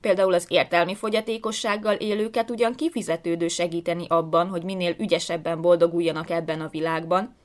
Például 0.00 0.34
az 0.34 0.46
értelmi 0.48 0.94
fogyatékossággal 0.94 1.94
élőket 1.94 2.50
ugyan 2.50 2.74
kifizetődő 2.74 3.48
segíteni 3.48 4.06
abban, 4.08 4.48
hogy 4.48 4.62
minél 4.62 4.94
ügyesebben 4.98 5.60
boldoguljanak 5.60 6.30
ebben 6.30 6.60
a 6.60 6.68
világban, 6.68 7.36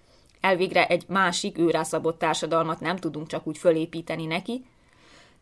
elvégre 0.41 0.87
egy 0.87 1.03
másik 1.07 1.57
őrászabott 1.57 2.19
társadalmat 2.19 2.79
nem 2.79 2.95
tudunk 2.95 3.27
csak 3.27 3.47
úgy 3.47 3.57
fölépíteni 3.57 4.25
neki, 4.25 4.65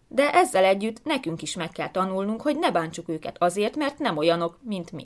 de 0.07 0.31
ezzel 0.31 0.65
együtt 0.65 1.03
nekünk 1.03 1.41
is 1.41 1.55
meg 1.55 1.69
kell 1.69 1.91
tanulnunk, 1.91 2.41
hogy 2.41 2.57
ne 2.59 2.71
bántsuk 2.71 3.09
őket 3.09 3.41
azért, 3.41 3.75
mert 3.75 3.99
nem 3.99 4.17
olyanok, 4.17 4.59
mint 4.61 4.91
mi. 4.91 5.05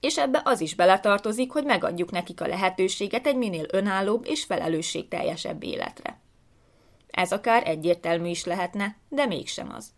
És 0.00 0.18
ebbe 0.18 0.42
az 0.44 0.60
is 0.60 0.74
beletartozik, 0.74 1.52
hogy 1.52 1.64
megadjuk 1.64 2.10
nekik 2.10 2.40
a 2.40 2.46
lehetőséget 2.46 3.26
egy 3.26 3.36
minél 3.36 3.66
önállóbb 3.70 4.26
és 4.26 4.44
felelősségteljesebb 4.44 5.62
életre. 5.62 6.20
Ez 7.10 7.32
akár 7.32 7.68
egyértelmű 7.68 8.28
is 8.28 8.44
lehetne, 8.44 8.96
de 9.08 9.26
mégsem 9.26 9.72
az. 9.76 9.92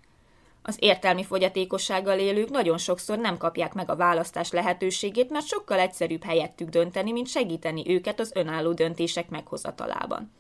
Az 0.69 0.77
értelmi 0.79 1.25
fogyatékossággal 1.25 2.19
élők 2.19 2.51
nagyon 2.51 2.79
sokszor 2.79 3.19
nem 3.19 3.37
kapják 3.37 3.75
meg 3.75 3.91
a 3.91 3.97
választás 3.97 4.51
lehetőségét, 4.51 5.31
mert 5.31 5.47
sokkal 5.47 5.79
egyszerűbb 5.79 6.25
helyettük 6.25 6.69
dönteni, 6.69 7.13
mint 7.13 7.29
segíteni 7.29 7.91
őket 7.91 8.21
az 8.21 8.31
önálló 8.35 8.73
döntések 8.73 9.29
meghozatalában. 9.29 10.33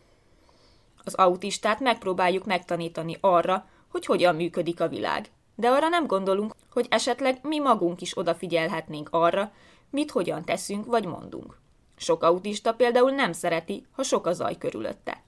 Az 1.04 1.14
autistát 1.14 1.80
megpróbáljuk 1.80 2.44
megtanítani 2.44 3.16
arra, 3.20 3.68
hogy 3.88 4.06
hogyan 4.06 4.34
működik 4.34 4.80
a 4.80 4.88
világ. 4.88 5.30
De 5.54 5.68
arra 5.68 5.88
nem 5.88 6.06
gondolunk, 6.06 6.54
hogy 6.72 6.86
esetleg 6.90 7.38
mi 7.42 7.58
magunk 7.58 8.00
is 8.00 8.18
odafigyelhetnénk 8.18 9.08
arra, 9.10 9.52
mit 9.90 10.10
hogyan 10.10 10.44
teszünk 10.44 10.86
vagy 10.86 11.04
mondunk. 11.04 11.58
Sok 11.96 12.22
autista 12.22 12.74
például 12.74 13.10
nem 13.10 13.32
szereti, 13.32 13.86
ha 13.92 14.02
sok 14.02 14.26
a 14.26 14.32
zaj 14.32 14.56
körülötte. 14.58 15.22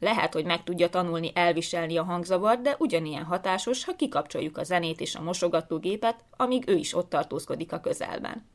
Lehet, 0.00 0.32
hogy 0.32 0.44
meg 0.44 0.64
tudja 0.64 0.88
tanulni 0.88 1.30
elviselni 1.34 1.96
a 1.96 2.04
hangzavart, 2.04 2.62
de 2.62 2.76
ugyanilyen 2.78 3.24
hatásos, 3.24 3.84
ha 3.84 3.96
kikapcsoljuk 3.96 4.58
a 4.58 4.64
zenét 4.64 5.00
és 5.00 5.14
a 5.14 5.22
mosogatógépet, 5.22 6.24
amíg 6.36 6.68
ő 6.68 6.74
is 6.74 6.94
ott 6.94 7.08
tartózkodik 7.08 7.72
a 7.72 7.80
közelben. 7.80 8.46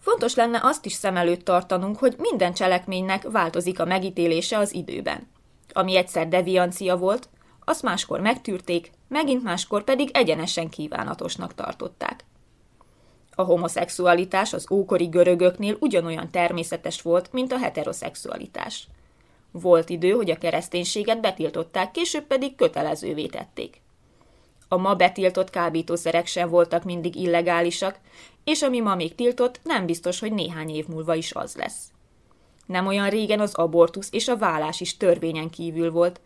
Fontos 0.00 0.34
lenne 0.34 0.60
azt 0.62 0.86
is 0.86 0.92
szem 0.92 1.16
előtt 1.16 1.44
tartanunk, 1.44 1.98
hogy 1.98 2.14
minden 2.18 2.54
cselekménynek 2.54 3.30
változik 3.30 3.80
a 3.80 3.84
megítélése 3.84 4.58
az 4.58 4.74
időben. 4.74 5.28
Ami 5.72 5.96
egyszer 5.96 6.28
deviancia 6.28 6.96
volt, 6.96 7.28
azt 7.64 7.82
máskor 7.82 8.20
megtűrték, 8.20 8.90
megint 9.08 9.42
máskor 9.42 9.84
pedig 9.84 10.10
egyenesen 10.12 10.68
kívánatosnak 10.68 11.54
tartották. 11.54 12.24
A 13.34 13.42
homoszexualitás 13.42 14.52
az 14.52 14.66
ókori 14.70 15.06
görögöknél 15.06 15.76
ugyanolyan 15.80 16.30
természetes 16.30 17.02
volt, 17.02 17.32
mint 17.32 17.52
a 17.52 17.58
heteroszexualitás. 17.58 18.88
Volt 19.50 19.88
idő, 19.88 20.10
hogy 20.10 20.30
a 20.30 20.38
kereszténységet 20.38 21.20
betiltották, 21.20 21.90
később 21.90 22.24
pedig 22.24 22.54
kötelezővé 22.54 23.26
tették. 23.26 23.80
A 24.68 24.76
ma 24.76 24.94
betiltott 24.94 25.50
kábítószerek 25.50 26.26
sem 26.26 26.48
voltak 26.48 26.84
mindig 26.84 27.16
illegálisak, 27.16 27.98
és 28.44 28.62
ami 28.62 28.80
ma 28.80 28.94
még 28.94 29.14
tiltott, 29.14 29.60
nem 29.62 29.86
biztos, 29.86 30.20
hogy 30.20 30.32
néhány 30.32 30.70
év 30.70 30.86
múlva 30.86 31.14
is 31.14 31.32
az 31.32 31.56
lesz. 31.56 31.90
Nem 32.66 32.86
olyan 32.86 33.08
régen 33.08 33.40
az 33.40 33.54
abortusz 33.54 34.08
és 34.12 34.28
a 34.28 34.36
vállás 34.36 34.80
is 34.80 34.96
törvényen 34.96 35.50
kívül 35.50 35.90
volt. 35.90 36.20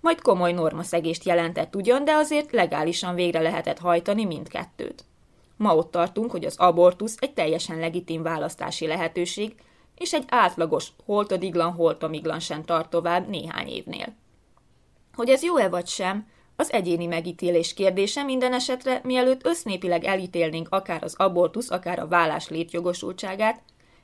Majd 0.00 0.20
komoly 0.20 0.52
normaszegést 0.52 1.24
jelentett 1.24 1.76
ugyan, 1.76 2.04
de 2.04 2.12
azért 2.12 2.52
legálisan 2.52 3.14
végre 3.14 3.40
lehetett 3.40 3.78
hajtani 3.78 4.24
mindkettőt. 4.24 5.04
Ma 5.56 5.76
ott 5.76 5.90
tartunk, 5.90 6.30
hogy 6.30 6.44
az 6.44 6.56
abortusz 6.56 7.16
egy 7.20 7.32
teljesen 7.32 7.78
legitim 7.78 8.22
választási 8.22 8.86
lehetőség, 8.86 9.54
és 9.96 10.12
egy 10.12 10.24
átlagos 10.28 10.88
holtodiglan 11.04 11.72
holtomiglan 11.72 12.40
sem 12.40 12.64
tart 12.64 12.90
tovább 12.90 13.28
néhány 13.28 13.68
évnél. 13.68 14.14
Hogy 15.14 15.28
ez 15.28 15.42
jó-e 15.42 15.68
vagy 15.68 15.86
sem, 15.86 16.26
az 16.56 16.72
egyéni 16.72 17.06
megítélés 17.06 17.74
kérdése 17.74 18.22
minden 18.22 18.52
esetre, 18.52 19.00
mielőtt 19.04 19.46
össznépileg 19.46 20.04
elítélnénk 20.04 20.68
akár 20.70 21.02
az 21.02 21.14
abortusz, 21.16 21.70
akár 21.70 21.98
a 21.98 22.08
vállás 22.08 22.48
létjogosultságát, 22.48 23.62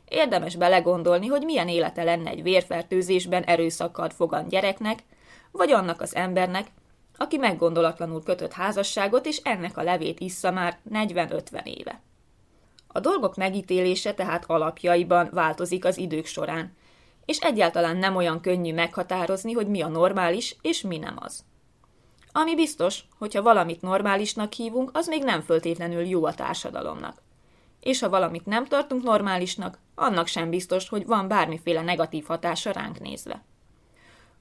érdemes 0.08 0.56
belegondolni, 0.56 1.26
hogy 1.26 1.42
milyen 1.42 1.68
élete 1.68 2.02
lenne 2.02 2.30
egy 2.30 2.42
vérfertőzésben 2.42 3.42
erőszakkal 3.42 4.10
fogant 4.10 4.48
gyereknek, 4.48 4.98
vagy 5.50 5.72
annak 5.72 6.00
az 6.00 6.14
embernek, 6.14 6.66
aki 7.16 7.36
meggondolatlanul 7.36 8.22
kötött 8.22 8.52
házasságot, 8.52 9.26
és 9.26 9.40
ennek 9.42 9.76
a 9.76 9.82
levét 9.82 10.20
issza 10.20 10.50
már 10.50 10.78
40-50 10.92 11.64
éve. 11.64 12.00
A 12.98 13.00
dolgok 13.00 13.36
megítélése 13.36 14.14
tehát 14.14 14.44
alapjaiban 14.46 15.28
változik 15.32 15.84
az 15.84 15.98
idők 15.98 16.26
során, 16.26 16.76
és 17.24 17.38
egyáltalán 17.38 17.96
nem 17.96 18.16
olyan 18.16 18.40
könnyű 18.40 18.74
meghatározni, 18.74 19.52
hogy 19.52 19.68
mi 19.68 19.80
a 19.80 19.88
normális 19.88 20.56
és 20.62 20.80
mi 20.80 20.98
nem 20.98 21.16
az. 21.20 21.44
Ami 22.32 22.54
biztos, 22.54 23.04
hogyha 23.18 23.42
valamit 23.42 23.82
normálisnak 23.82 24.52
hívunk, 24.52 24.90
az 24.92 25.06
még 25.06 25.24
nem 25.24 25.40
föltétlenül 25.40 26.06
jó 26.06 26.24
a 26.24 26.34
társadalomnak. 26.34 27.22
És 27.80 28.00
ha 28.00 28.08
valamit 28.08 28.46
nem 28.46 28.66
tartunk 28.66 29.02
normálisnak, 29.02 29.78
annak 29.94 30.26
sem 30.26 30.50
biztos, 30.50 30.88
hogy 30.88 31.06
van 31.06 31.28
bármiféle 31.28 31.82
negatív 31.82 32.24
hatása 32.26 32.70
ránk 32.72 33.00
nézve. 33.00 33.44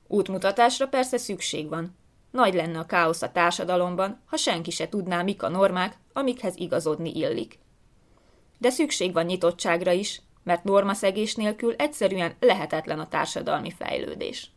Útmutatásra 0.08 0.88
persze 0.88 1.18
szükség 1.18 1.70
van. 1.70 1.98
Nagy 2.32 2.54
lenne 2.54 2.80
a 2.80 2.86
káosz 2.86 3.22
a 3.22 3.32
társadalomban, 3.32 4.22
ha 4.26 4.38
senki 4.38 4.72
se 4.72 4.90
tudná, 4.90 5.22
mik 5.22 5.44
a 5.44 5.50
normák, 5.50 5.98
amikhez 6.14 6.56
igazodni 6.56 7.12
illik. 7.16 7.66
De 8.58 8.70
szükség 8.70 9.14
van 9.14 9.26
nyitottságra 9.26 9.92
is, 9.92 10.22
mert 10.44 10.64
normaszegés 10.64 11.36
nélkül 11.36 11.74
egyszerűen 11.78 12.36
lehetetlen 12.40 13.00
a 13.00 13.08
társadalmi 13.08 13.72
fejlődés. 13.72 14.52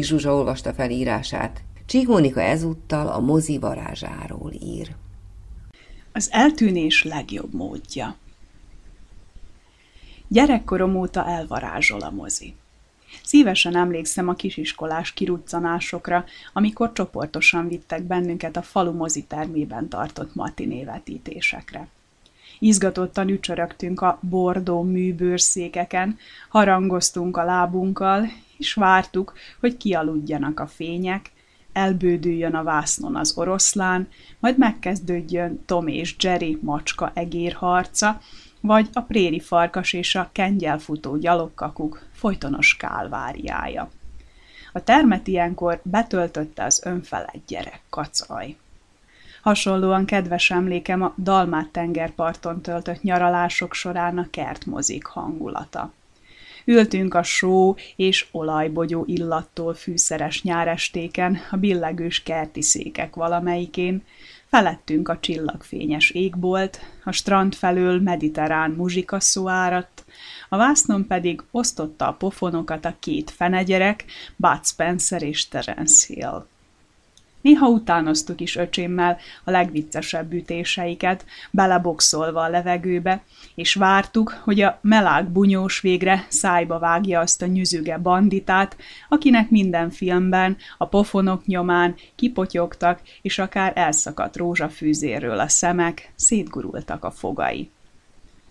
Gruig 0.00 0.12
Zsuzsa 0.12 0.34
olvasta 0.34 0.72
fel 0.72 0.90
írását. 0.90 1.62
Csigónika 1.86 2.40
ezúttal 2.40 3.08
a 3.08 3.20
mozi 3.20 3.58
varázsáról 3.58 4.52
ír. 4.52 4.94
Az 6.12 6.28
eltűnés 6.32 7.04
legjobb 7.04 7.54
módja. 7.54 8.16
Gyerekkorom 10.28 10.96
óta 10.96 11.26
elvarázsol 11.26 12.00
a 12.00 12.10
mozi. 12.10 12.54
Szívesen 13.22 13.76
emlékszem 13.76 14.28
a 14.28 14.34
kisiskolás 14.34 15.12
kiruccanásokra, 15.12 16.24
amikor 16.52 16.92
csoportosan 16.92 17.68
vittek 17.68 18.02
bennünket 18.02 18.56
a 18.56 18.62
falu 18.62 18.92
mozitermében 18.92 19.88
tartott 19.88 20.34
matinévetítésekre. 20.34 21.88
Izgatottan 22.58 23.28
ücsörögtünk 23.28 24.00
a 24.00 24.18
bordó 24.22 24.82
műbőrszékeken, 24.82 26.18
harangoztunk 26.48 27.36
a 27.36 27.44
lábunkkal, 27.44 28.28
és 28.60 28.74
vártuk, 28.74 29.32
hogy 29.60 29.76
kialudjanak 29.76 30.60
a 30.60 30.66
fények, 30.66 31.32
elbődüljön 31.72 32.54
a 32.54 32.62
vásznon 32.62 33.16
az 33.16 33.36
oroszlán, 33.36 34.08
majd 34.38 34.58
megkezdődjön 34.58 35.64
Tom 35.66 35.86
és 35.86 36.16
Jerry 36.18 36.58
macska 36.62 37.10
egér 37.14 37.52
harca, 37.52 38.20
vagy 38.60 38.88
a 38.92 39.00
préri 39.00 39.40
farkas 39.40 39.92
és 39.92 40.14
a 40.14 40.28
kengyelfutó 40.32 41.16
gyalogkakuk 41.16 42.02
folytonos 42.12 42.76
kálváriája. 42.76 43.90
A 44.72 44.84
termet 44.84 45.26
ilyenkor 45.26 45.80
betöltötte 45.82 46.64
az 46.64 46.82
önfelett 46.84 47.42
gyerek 47.46 47.80
kacaj. 47.88 48.56
Hasonlóan 49.42 50.04
kedves 50.04 50.50
emlékem 50.50 51.02
a 51.02 51.14
Dalmát 51.16 51.68
tengerparton 51.68 52.60
töltött 52.60 53.02
nyaralások 53.02 53.74
során 53.74 54.18
a 54.18 54.26
kertmozik 54.30 55.04
hangulata. 55.04 55.92
Ültünk 56.64 57.14
a 57.14 57.22
só 57.22 57.74
és 57.96 58.26
olajbogyó 58.30 59.04
illattól 59.06 59.74
fűszeres 59.74 60.42
nyárestéken, 60.42 61.38
a 61.50 61.56
billegős 61.56 62.22
kerti 62.22 62.62
székek 62.62 63.14
valamelyikén, 63.14 64.02
felettünk 64.46 65.08
a 65.08 65.18
csillagfényes 65.18 66.10
égbolt, 66.10 66.80
a 67.04 67.12
strand 67.12 67.54
felől 67.54 68.00
mediterrán 68.00 68.70
muzsikaszó 68.70 69.48
áradt, 69.48 70.04
a 70.48 70.56
vásznon 70.56 71.06
pedig 71.06 71.42
osztotta 71.50 72.08
a 72.08 72.12
pofonokat 72.12 72.84
a 72.84 72.96
két 73.00 73.30
fenegyerek, 73.30 74.04
Bud 74.36 74.64
Spencer 74.64 75.22
és 75.22 75.48
Terence 75.48 76.14
Hill. 76.14 76.46
Néha 77.40 77.68
utánoztuk 77.68 78.40
is 78.40 78.56
öcsémmel 78.56 79.18
a 79.44 79.50
legviccesebb 79.50 80.32
ütéseiket, 80.32 81.24
beleboxolva 81.50 82.40
a 82.40 82.48
levegőbe, 82.48 83.22
és 83.54 83.74
vártuk, 83.74 84.40
hogy 84.44 84.60
a 84.60 84.78
melág 84.82 85.28
bunyós 85.28 85.80
végre 85.80 86.26
szájba 86.28 86.78
vágja 86.78 87.20
azt 87.20 87.42
a 87.42 87.46
nyüzüge 87.46 87.98
banditát, 87.98 88.76
akinek 89.08 89.50
minden 89.50 89.90
filmben 89.90 90.56
a 90.78 90.86
pofonok 90.86 91.46
nyomán 91.46 91.94
kipotyogtak, 92.14 93.00
és 93.22 93.38
akár 93.38 93.72
elszakadt 93.74 94.36
rózsafűzéről 94.36 95.38
a 95.38 95.48
szemek, 95.48 96.12
szétgurultak 96.16 97.04
a 97.04 97.10
fogai. 97.10 97.70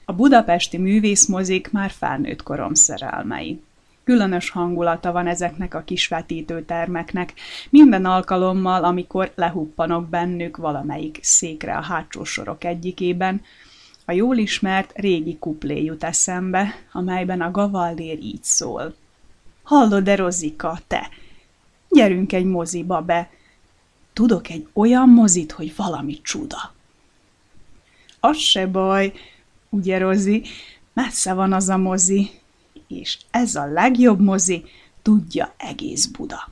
A 0.06 0.13
budapesti 0.13 0.78
művészmozik 0.78 1.71
már 1.71 1.91
felnőtt 1.91 2.43
korom 2.43 2.73
szerelmei. 2.73 3.62
Különös 4.10 4.50
hangulata 4.50 5.12
van 5.12 5.28
ezeknek 5.28 5.74
a 5.74 5.82
kis 5.82 6.08
vetítőtermeknek. 6.08 7.34
Minden 7.69 8.06
alkalommal, 8.06 8.84
amikor 8.84 9.32
lehuppanok 9.36 10.10
bennük 10.10 10.58
valamelyik 10.58 11.19
székre 11.22 11.78
a 11.78 11.82
hátsó 11.82 12.24
sorok 12.24 12.63
egyikében, 12.63 13.41
a 14.06 14.12
jól 14.12 14.38
ismert 14.38 14.91
régi 14.95 15.38
kuplé 15.38 15.84
jut 15.84 16.04
eszembe, 16.04 16.76
amelyben 16.91 17.41
a 17.41 17.52
gavallér 17.52 18.19
így 18.19 18.43
szól. 18.43 18.95
Hallod-e, 19.63 20.15
Rozika, 20.15 20.80
te? 20.88 21.10
Gyerünk 21.89 22.34
egy 22.34 22.45
moziba 22.45 23.02
be. 23.02 23.30
Tudok 24.13 24.50
egy 24.50 24.67
olyan 24.74 25.10
mozit, 25.10 25.52
hogy 25.52 25.76
valami 25.76 26.22
csuda. 26.22 26.74
Az 28.19 28.38
se 28.38 28.67
baj, 28.67 29.13
ugye, 29.69 29.98
Rozi? 29.98 30.43
Messze 30.93 31.34
van 31.34 31.54
az 31.54 31.69
a 31.69 31.78
mozi, 31.78 32.38
és 32.89 33.17
ez 33.32 33.56
a 33.56 33.65
legjobb 33.65 34.19
mozi, 34.19 34.63
tudja 35.02 35.54
egész 35.58 36.06
Buda. 36.06 36.49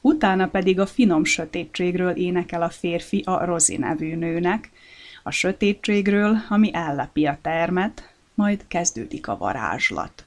Utána 0.00 0.48
pedig 0.48 0.80
a 0.80 0.86
finom 0.86 1.24
sötétségről 1.24 2.10
énekel 2.10 2.62
a 2.62 2.70
férfi 2.70 3.22
a 3.26 3.44
Rozi 3.44 3.76
nevű 3.76 4.16
nőnek, 4.16 4.70
a 5.22 5.30
sötétségről, 5.30 6.36
ami 6.48 6.74
ellepi 6.74 7.26
a 7.26 7.38
termet, 7.42 8.12
majd 8.34 8.64
kezdődik 8.68 9.28
a 9.28 9.36
varázslat. 9.36 10.24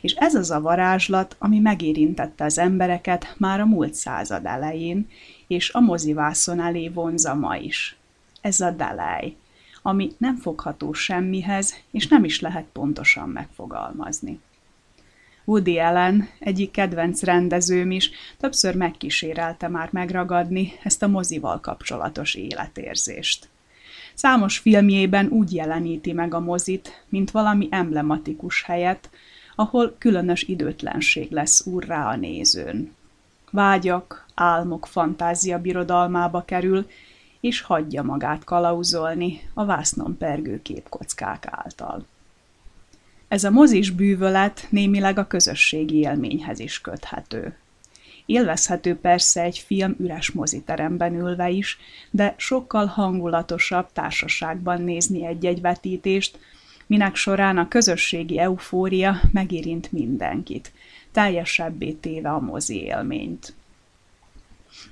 És 0.00 0.12
ez 0.12 0.34
az 0.34 0.50
a 0.50 0.60
varázslat, 0.60 1.36
ami 1.38 1.58
megérintette 1.58 2.44
az 2.44 2.58
embereket 2.58 3.34
már 3.38 3.60
a 3.60 3.66
múlt 3.66 3.94
század 3.94 4.46
elején, 4.46 5.08
és 5.46 5.70
a 5.70 5.80
mozivászon 5.80 6.60
elé 6.60 6.88
vonza 6.88 7.34
ma 7.34 7.56
is. 7.56 7.96
Ez 8.40 8.60
a 8.60 8.70
delej, 8.70 9.36
ami 9.86 10.12
nem 10.18 10.36
fogható 10.36 10.92
semmihez, 10.92 11.74
és 11.90 12.08
nem 12.08 12.24
is 12.24 12.40
lehet 12.40 12.66
pontosan 12.72 13.28
megfogalmazni. 13.28 14.40
Woody 15.44 15.78
Allen, 15.78 16.28
egyik 16.38 16.70
kedvenc 16.70 17.22
rendezőm 17.22 17.90
is, 17.90 18.10
többször 18.38 18.74
megkísérelte 18.74 19.68
már 19.68 19.88
megragadni 19.92 20.72
ezt 20.82 21.02
a 21.02 21.08
mozival 21.08 21.60
kapcsolatos 21.60 22.34
életérzést. 22.34 23.48
Számos 24.14 24.58
filmjében 24.58 25.28
úgy 25.28 25.54
jeleníti 25.54 26.12
meg 26.12 26.34
a 26.34 26.40
mozit, 26.40 27.04
mint 27.08 27.30
valami 27.30 27.68
emblematikus 27.70 28.62
helyet, 28.62 29.10
ahol 29.54 29.96
különös 29.98 30.42
időtlenség 30.42 31.30
lesz 31.30 31.66
úrrá 31.66 32.08
a 32.08 32.16
nézőn. 32.16 32.94
Vágyak, 33.50 34.26
álmok 34.34 34.86
fantázia 34.86 35.58
birodalmába 35.58 36.44
kerül, 36.44 36.86
és 37.46 37.60
hagyja 37.60 38.02
magát 38.02 38.44
kalauzolni 38.44 39.40
a 39.54 39.64
vásznon 39.64 40.16
pergő 40.16 40.62
képkockák 40.62 41.46
által. 41.50 42.06
Ez 43.28 43.44
a 43.44 43.50
mozis 43.50 43.90
bűvölet 43.90 44.66
némileg 44.70 45.18
a 45.18 45.26
közösségi 45.26 45.96
élményhez 45.96 46.58
is 46.58 46.80
köthető. 46.80 47.56
Élvezhető 48.26 48.96
persze 48.96 49.42
egy 49.42 49.58
film 49.58 49.96
üres 49.98 50.30
moziteremben 50.30 51.14
ülve 51.14 51.48
is, 51.48 51.78
de 52.10 52.34
sokkal 52.36 52.86
hangulatosabb 52.86 53.86
társaságban 53.92 54.82
nézni 54.82 55.26
egy-egy 55.26 55.60
vetítést, 55.60 56.38
minek 56.86 57.14
során 57.14 57.58
a 57.58 57.68
közösségi 57.68 58.38
eufória 58.38 59.20
megérint 59.32 59.92
mindenkit, 59.92 60.72
teljesebbé 61.12 61.92
téve 61.92 62.30
a 62.30 62.40
mozi 62.40 62.82
élményt. 62.82 63.54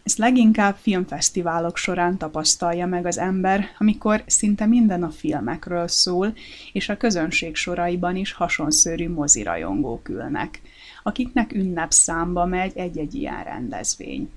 Ezt 0.03 0.19
leginkább 0.19 0.77
filmfesztiválok 0.81 1.77
során 1.77 2.19
tapasztalja 2.19 2.87
meg 2.87 3.07
az 3.07 3.19
ember, 3.19 3.69
amikor 3.79 4.23
szinte 4.27 4.67
minden 4.67 5.03
a 5.03 5.11
filmekről 5.11 5.89
szól, 5.89 6.35
és 6.73 6.89
a 6.89 6.97
közönség 6.97 7.57
soraiban 7.57 8.17
is 8.17 8.33
hasonszörű 8.33 9.09
mozirajongók 9.09 10.09
ülnek, 10.09 10.61
akiknek 11.03 11.53
ünnepszámba 11.53 12.45
megy 12.45 12.77
egy-egy 12.77 13.15
ilyen 13.15 13.45
rendezvény. 13.45 14.31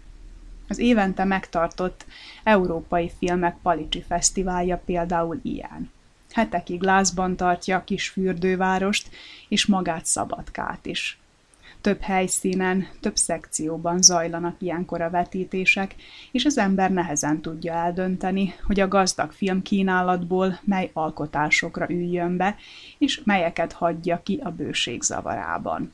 Az 0.68 0.78
évente 0.78 1.24
megtartott 1.24 2.06
Európai 2.44 3.12
Filmek 3.18 3.58
Palicsi 3.62 4.02
Fesztiválja 4.08 4.82
például 4.86 5.40
ilyen. 5.44 5.92
Hetekig 6.32 6.82
lázban 6.82 7.36
tartja 7.36 7.78
a 7.78 7.84
kis 7.84 8.10
fürdővárost 8.10 9.10
és 9.50 9.66
magát 9.66 10.06
Szabadkát 10.06 10.86
is 10.86 11.20
több 11.88 12.02
helyszínen, 12.02 12.88
több 13.00 13.16
szekcióban 13.16 14.02
zajlanak 14.02 14.56
ilyenkor 14.60 15.02
a 15.02 15.10
vetítések, 15.10 15.96
és 16.32 16.46
az 16.46 16.58
ember 16.58 16.92
nehezen 16.92 17.42
tudja 17.42 17.74
eldönteni, 17.74 18.54
hogy 18.64 18.80
a 18.80 18.88
gazdag 18.88 19.32
film 19.32 19.62
kínálatból 19.62 20.60
mely 20.64 20.90
alkotásokra 20.94 21.90
üljön 21.90 22.38
be, 22.38 22.56
és 22.98 23.22
melyeket 23.24 23.72
hagyja 23.72 24.22
ki 24.24 24.40
a 24.44 24.50
bőség 24.50 25.02
zavarában. 25.02 25.94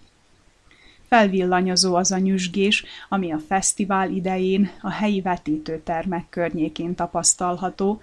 Felvillanyozó 1.08 1.96
az 1.96 2.12
a 2.12 2.18
nyüzsgés, 2.18 2.86
ami 3.10 3.32
a 3.32 3.40
fesztivál 3.48 4.10
idején 4.10 4.72
a 4.82 4.92
helyi 4.92 5.22
vetítőtermek 5.22 6.26
környékén 6.30 6.96
tapasztalható, 6.96 8.02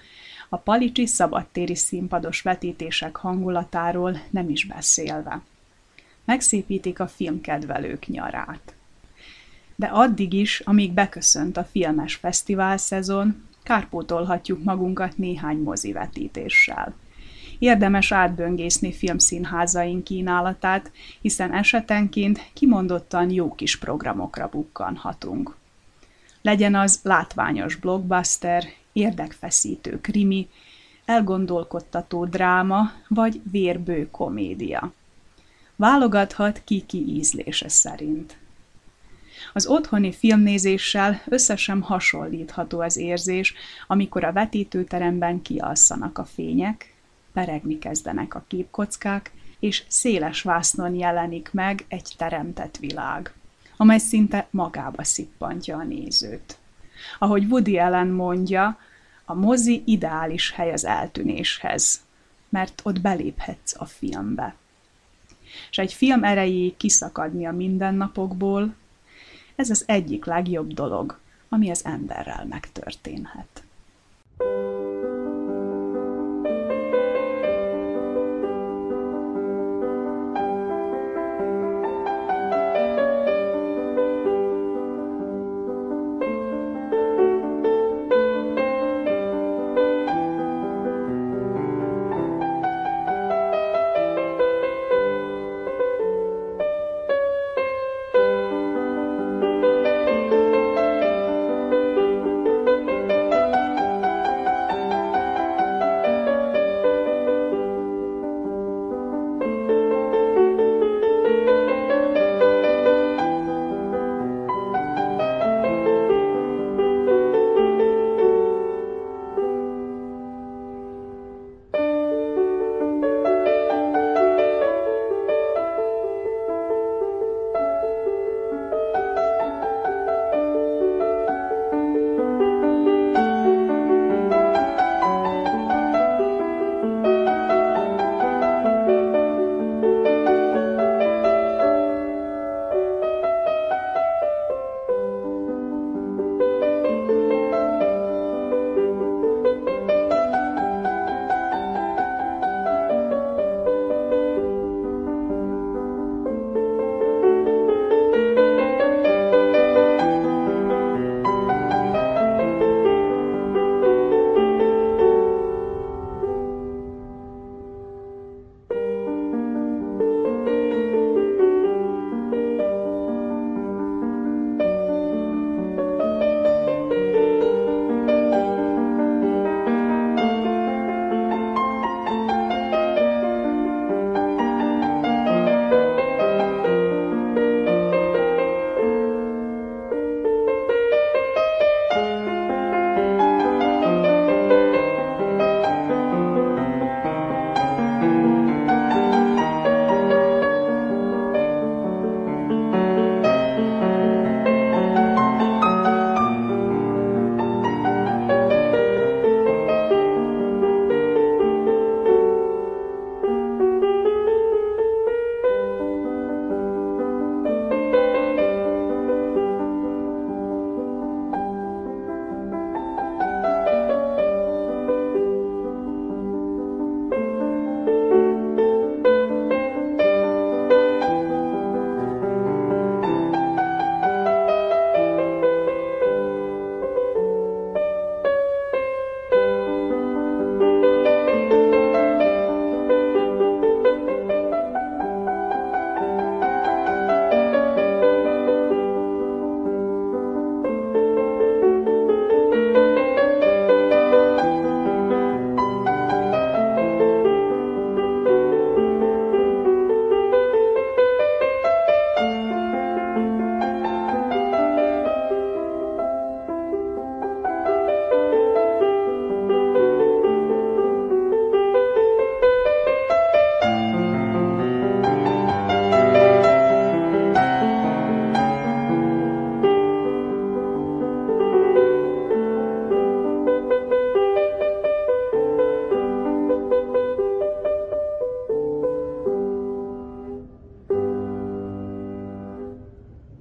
a 0.48 0.56
palicsi 0.56 1.06
szabadtéri 1.06 1.74
színpados 1.74 2.42
vetítések 2.42 3.16
hangulatáról 3.16 4.20
nem 4.30 4.48
is 4.48 4.66
beszélve 4.66 5.42
megszépítik 6.24 7.00
a 7.00 7.06
filmkedvelők 7.06 8.06
nyarát. 8.06 8.74
De 9.76 9.86
addig 9.86 10.32
is, 10.32 10.60
amíg 10.60 10.92
beköszönt 10.92 11.56
a 11.56 11.64
filmes 11.64 12.14
fesztivál 12.14 12.76
szezon, 12.76 13.48
kárpótolhatjuk 13.62 14.62
magunkat 14.64 15.16
néhány 15.16 15.56
mozivetítéssel. 15.56 16.94
Érdemes 17.58 18.12
átböngészni 18.12 18.92
filmszínházaink 18.92 20.04
kínálatát, 20.04 20.92
hiszen 21.20 21.54
esetenként 21.54 22.50
kimondottan 22.52 23.30
jó 23.30 23.54
kis 23.54 23.78
programokra 23.78 24.48
bukkanhatunk. 24.48 25.56
Legyen 26.42 26.74
az 26.74 27.00
látványos 27.02 27.76
blockbuster, 27.76 28.64
érdekfeszítő 28.92 30.00
krimi, 30.00 30.48
elgondolkodtató 31.04 32.24
dráma 32.24 32.92
vagy 33.08 33.40
vérbő 33.50 34.10
komédia. 34.10 34.92
Válogathat 35.80 36.62
ki-ki 36.64 37.04
ízlése 37.08 37.68
szerint. 37.68 38.36
Az 39.52 39.66
otthoni 39.66 40.12
filmnézéssel 40.12 41.22
összesen 41.28 41.82
hasonlítható 41.82 42.80
az 42.80 42.96
érzés, 42.96 43.54
amikor 43.86 44.24
a 44.24 44.32
vetítőteremben 44.32 45.42
kialszanak 45.42 46.18
a 46.18 46.24
fények, 46.24 46.94
peregni 47.32 47.78
kezdenek 47.78 48.34
a 48.34 48.44
képkockák, 48.46 49.32
és 49.58 49.82
széles 49.88 50.42
vásznon 50.42 50.94
jelenik 50.94 51.50
meg 51.52 51.84
egy 51.88 52.14
teremtett 52.16 52.76
világ, 52.76 53.32
amely 53.76 53.98
szinte 53.98 54.46
magába 54.50 55.04
szippantja 55.04 55.76
a 55.76 55.84
nézőt. 55.84 56.58
Ahogy 57.18 57.44
Woody 57.44 57.78
Allen 57.78 58.08
mondja, 58.08 58.78
a 59.24 59.34
mozi 59.34 59.82
ideális 59.86 60.52
hely 60.52 60.72
az 60.72 60.84
eltűnéshez, 60.84 62.00
mert 62.48 62.80
ott 62.84 63.00
beléphetsz 63.00 63.74
a 63.78 63.84
filmbe 63.84 64.54
és 65.70 65.78
egy 65.78 65.92
film 65.92 66.24
erejéig 66.24 66.76
kiszakadni 66.76 67.46
a 67.46 67.52
mindennapokból, 67.52 68.74
Ez 69.56 69.70
az 69.70 69.84
egyik 69.86 70.24
legjobb 70.24 70.72
dolog, 70.72 71.18
ami 71.48 71.70
az 71.70 71.84
emberrel 71.84 72.46
megtörténhet. 72.48 73.62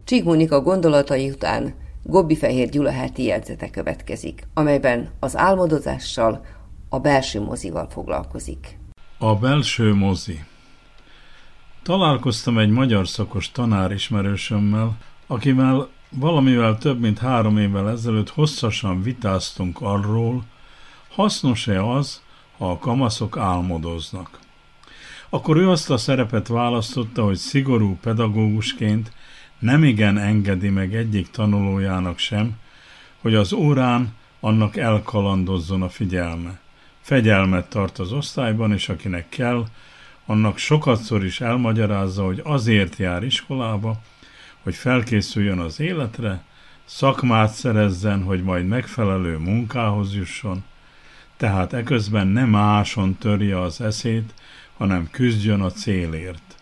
Csigmónika 0.09 0.61
gondolatai 0.61 1.29
után 1.29 1.73
Gobbi 2.03 2.35
Fehér 2.35 2.69
Gyula 2.69 2.91
heti 2.91 3.23
jegyzete 3.23 3.69
következik, 3.69 4.47
amelyben 4.53 5.09
az 5.19 5.37
álmodozással, 5.37 6.45
a 6.89 6.99
belső 6.99 7.41
mozival 7.41 7.89
foglalkozik. 7.89 8.77
A 9.17 9.35
belső 9.35 9.93
mozi 9.93 10.43
Találkoztam 11.83 12.57
egy 12.57 12.69
magyar 12.69 13.07
szakos 13.07 13.51
tanár 13.51 13.91
ismerősömmel, 13.91 14.97
akivel 15.27 15.89
valamivel 16.09 16.77
több 16.77 16.99
mint 16.99 17.19
három 17.19 17.57
évvel 17.57 17.89
ezelőtt 17.89 18.29
hosszasan 18.29 19.01
vitáztunk 19.01 19.81
arról, 19.81 20.43
hasznos-e 21.09 21.85
az, 21.85 22.21
ha 22.57 22.71
a 22.71 22.77
kamaszok 22.77 23.37
álmodoznak. 23.37 24.39
Akkor 25.29 25.57
ő 25.57 25.69
azt 25.69 25.89
a 25.89 25.97
szerepet 25.97 26.47
választotta, 26.47 27.23
hogy 27.23 27.37
szigorú 27.37 27.97
pedagógusként 28.01 29.11
nemigen 29.59 30.17
engedi 30.17 30.69
meg 30.69 30.95
egyik 30.95 31.29
tanulójának 31.29 32.17
sem, 32.17 32.57
hogy 33.21 33.35
az 33.35 33.53
órán 33.53 34.13
annak 34.39 34.77
elkalandozzon 34.77 35.81
a 35.81 35.89
figyelme. 35.89 36.59
Fegyelmet 37.01 37.69
tart 37.69 37.99
az 37.99 38.11
osztályban, 38.11 38.71
és 38.71 38.89
akinek 38.89 39.29
kell, 39.29 39.65
annak 40.25 40.57
sokatszor 40.57 41.25
is 41.25 41.41
elmagyarázza, 41.41 42.23
hogy 42.25 42.41
azért 42.43 42.95
jár 42.95 43.23
iskolába, 43.23 44.01
hogy 44.63 44.75
felkészüljön 44.75 45.59
az 45.59 45.79
életre, 45.79 46.43
szakmát 46.85 47.51
szerezzen, 47.51 48.23
hogy 48.23 48.43
majd 48.43 48.67
megfelelő 48.67 49.37
munkához 49.37 50.15
jusson, 50.15 50.63
tehát 51.37 51.73
eközben 51.73 52.27
nem 52.27 52.49
máson 52.49 53.15
törje 53.15 53.61
az 53.61 53.81
eszét, 53.81 54.33
hanem 54.77 55.07
küzdjön 55.11 55.61
a 55.61 55.71
célért. 55.71 56.55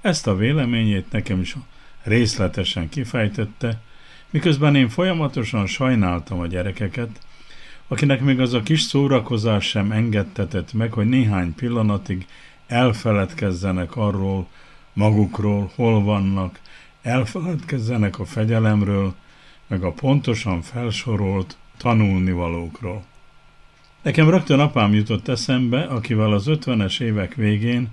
Ezt 0.00 0.26
a 0.26 0.36
véleményét 0.36 1.12
nekem 1.12 1.40
is 1.40 1.56
részletesen 2.04 2.88
kifejtette, 2.88 3.80
miközben 4.30 4.74
én 4.74 4.88
folyamatosan 4.88 5.66
sajnáltam 5.66 6.40
a 6.40 6.46
gyerekeket, 6.46 7.20
akinek 7.88 8.20
még 8.20 8.40
az 8.40 8.52
a 8.52 8.62
kis 8.62 8.80
szórakozás 8.80 9.68
sem 9.68 9.92
engedtetett 9.92 10.72
meg, 10.72 10.92
hogy 10.92 11.08
néhány 11.08 11.54
pillanatig 11.54 12.26
elfeledkezzenek 12.66 13.96
arról, 13.96 14.48
magukról, 14.92 15.70
hol 15.74 16.02
vannak, 16.02 16.60
elfeledkezzenek 17.02 18.18
a 18.18 18.24
fegyelemről, 18.24 19.14
meg 19.66 19.82
a 19.82 19.92
pontosan 19.92 20.62
felsorolt 20.62 21.56
tanulnivalókról. 21.76 23.04
Nekem 24.02 24.30
rögtön 24.30 24.60
apám 24.60 24.94
jutott 24.94 25.28
eszembe, 25.28 25.82
akivel 25.82 26.32
az 26.32 26.44
50-es 26.46 27.00
évek 27.00 27.34
végén 27.34 27.88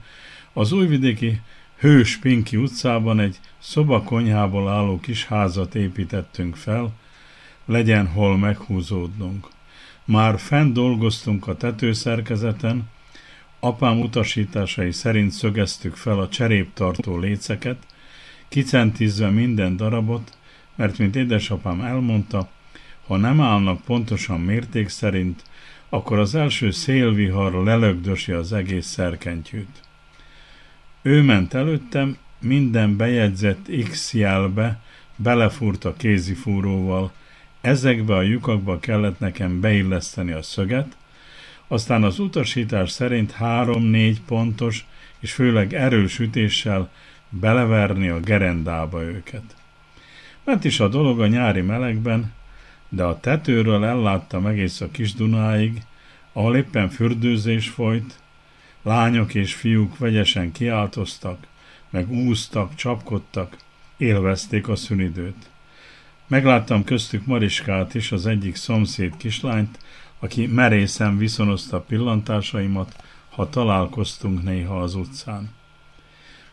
az 0.53 0.71
újvidéki 0.71 1.41
Hős 1.81 2.17
Pinki 2.17 2.57
utcában 2.57 3.19
egy 3.19 3.39
szobakonyhából 3.59 4.69
álló 4.69 4.99
kis 4.99 5.25
házat 5.25 5.75
építettünk 5.75 6.55
fel, 6.55 6.91
legyen 7.65 8.07
hol 8.07 8.37
meghúzódnunk. 8.37 9.47
Már 10.05 10.39
fent 10.39 10.73
dolgoztunk 10.73 11.47
a 11.47 11.57
tetőszerkezeten, 11.57 12.89
apám 13.59 13.99
utasításai 13.99 14.91
szerint 14.91 15.31
szögeztük 15.31 15.95
fel 15.95 16.19
a 16.19 16.29
cseréptartó 16.29 17.17
léceket, 17.17 17.77
kicentizve 18.47 19.29
minden 19.29 19.75
darabot, 19.75 20.37
mert 20.75 20.97
mint 20.97 21.15
édesapám 21.15 21.81
elmondta, 21.81 22.49
ha 23.07 23.17
nem 23.17 23.41
állnak 23.41 23.81
pontosan 23.83 24.39
mérték 24.39 24.89
szerint, 24.89 25.43
akkor 25.89 26.19
az 26.19 26.35
első 26.35 26.71
szélvihar 26.71 27.53
lelögdösi 27.53 28.31
az 28.31 28.53
egész 28.53 28.87
szerkentyűt. 28.87 29.89
Ő 31.01 31.21
ment 31.21 31.53
előttem, 31.53 32.17
minden 32.39 32.97
bejegyzett 32.97 33.69
X 33.89 34.13
jelbe 34.13 34.79
belefúrt 35.15 35.85
a 35.85 35.93
kézifúróval, 35.93 37.11
ezekbe 37.61 38.15
a 38.15 38.21
lyukakba 38.21 38.79
kellett 38.79 39.19
nekem 39.19 39.59
beilleszteni 39.59 40.31
a 40.31 40.41
szöget, 40.41 40.97
aztán 41.67 42.03
az 42.03 42.19
utasítás 42.19 42.91
szerint 42.91 43.31
három-négy 43.31 44.21
pontos 44.21 44.85
és 45.19 45.33
főleg 45.33 45.73
erős 45.73 46.19
ütéssel 46.19 46.91
beleverni 47.29 48.09
a 48.09 48.19
gerendába 48.19 49.03
őket. 49.03 49.55
Ment 50.43 50.63
is 50.63 50.79
a 50.79 50.87
dolog 50.87 51.21
a 51.21 51.27
nyári 51.27 51.61
melegben, 51.61 52.33
de 52.89 53.03
a 53.03 53.19
tetőről 53.19 53.85
elláttam 53.85 54.45
egész 54.45 54.81
a 54.81 54.91
kis 54.91 55.13
Dunáig, 55.13 55.81
ahol 56.33 56.55
éppen 56.55 56.89
fürdőzés 56.89 57.69
folyt, 57.69 58.20
lányok 58.81 59.33
és 59.33 59.53
fiúk 59.53 59.97
vegyesen 59.97 60.51
kiáltoztak, 60.51 61.47
meg 61.89 62.11
úztak, 62.11 62.75
csapkodtak, 62.75 63.57
élvezték 63.97 64.67
a 64.67 64.75
szünidőt. 64.75 65.49
Megláttam 66.27 66.83
köztük 66.83 67.25
Mariskát 67.25 67.93
is, 67.93 68.11
az 68.11 68.25
egyik 68.25 68.55
szomszéd 68.55 69.17
kislányt, 69.17 69.79
aki 70.19 70.47
merészen 70.47 71.17
viszonozta 71.17 71.79
pillantásaimat, 71.81 72.95
ha 73.29 73.49
találkoztunk 73.49 74.43
néha 74.43 74.81
az 74.81 74.95
utcán. 74.95 75.49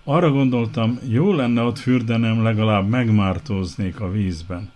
Arra 0.05 0.31
gondoltam, 0.31 0.99
jó 1.09 1.33
lenne 1.33 1.63
ott 1.63 1.79
fürdenem, 1.79 2.43
legalább 2.43 2.89
megmártóznék 2.89 4.01
a 4.01 4.11
vízben. 4.11 4.71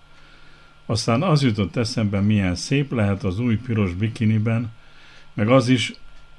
Aztán 0.86 1.22
az 1.22 1.42
jutott 1.42 1.76
eszembe, 1.76 2.20
milyen 2.20 2.54
szép 2.54 2.92
lehet 2.92 3.24
az 3.24 3.38
új 3.38 3.56
piros 3.56 3.94
bikiniben, 3.94 4.70
meg 5.34 5.48
az 5.48 5.68
is, 5.68 5.92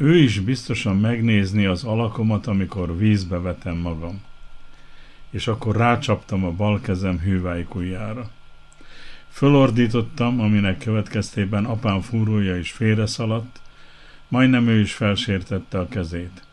ő 0.04 0.18
is 0.18 0.40
biztosan 0.40 0.98
megnézni 0.98 1.66
az 1.66 1.84
alakomat, 1.84 2.48
amikor 2.48 2.98
vízbe 2.98 3.40
vetem 3.40 3.78
magam. 3.78 4.22
És 5.30 5.48
akkor 5.48 5.76
rácsaptam 5.76 6.46
a 6.46 6.52
bal 6.52 6.82
kezem 6.82 7.20
hűvájkujjára. 7.20 8.30
Fölordítottam, 9.30 10.40
aminek 10.40 10.78
következtében 10.78 11.66
apám 11.66 12.02
fúrója 12.02 12.58
is 12.58 12.72
félre 12.72 13.06
szaladt, 13.06 13.62
majdnem 14.28 14.68
ő 14.68 14.80
is 14.80 14.94
felsértette 14.94 15.80
a 15.80 15.88
kezét. 15.88 16.44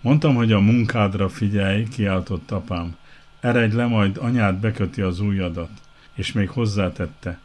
Mondtam, 0.00 0.34
hogy 0.34 0.52
a 0.52 0.60
munkádra 0.60 1.28
figyelj, 1.28 1.88
kiáltott 1.88 2.50
apám. 2.50 2.96
Eredj 3.40 3.76
le, 3.76 3.86
majd 3.86 4.16
anyád 4.16 4.56
beköti 4.56 5.00
az 5.00 5.20
ujjadat. 5.20 5.70
És 6.14 6.32
még 6.32 6.48
hozzátette. 6.48 7.38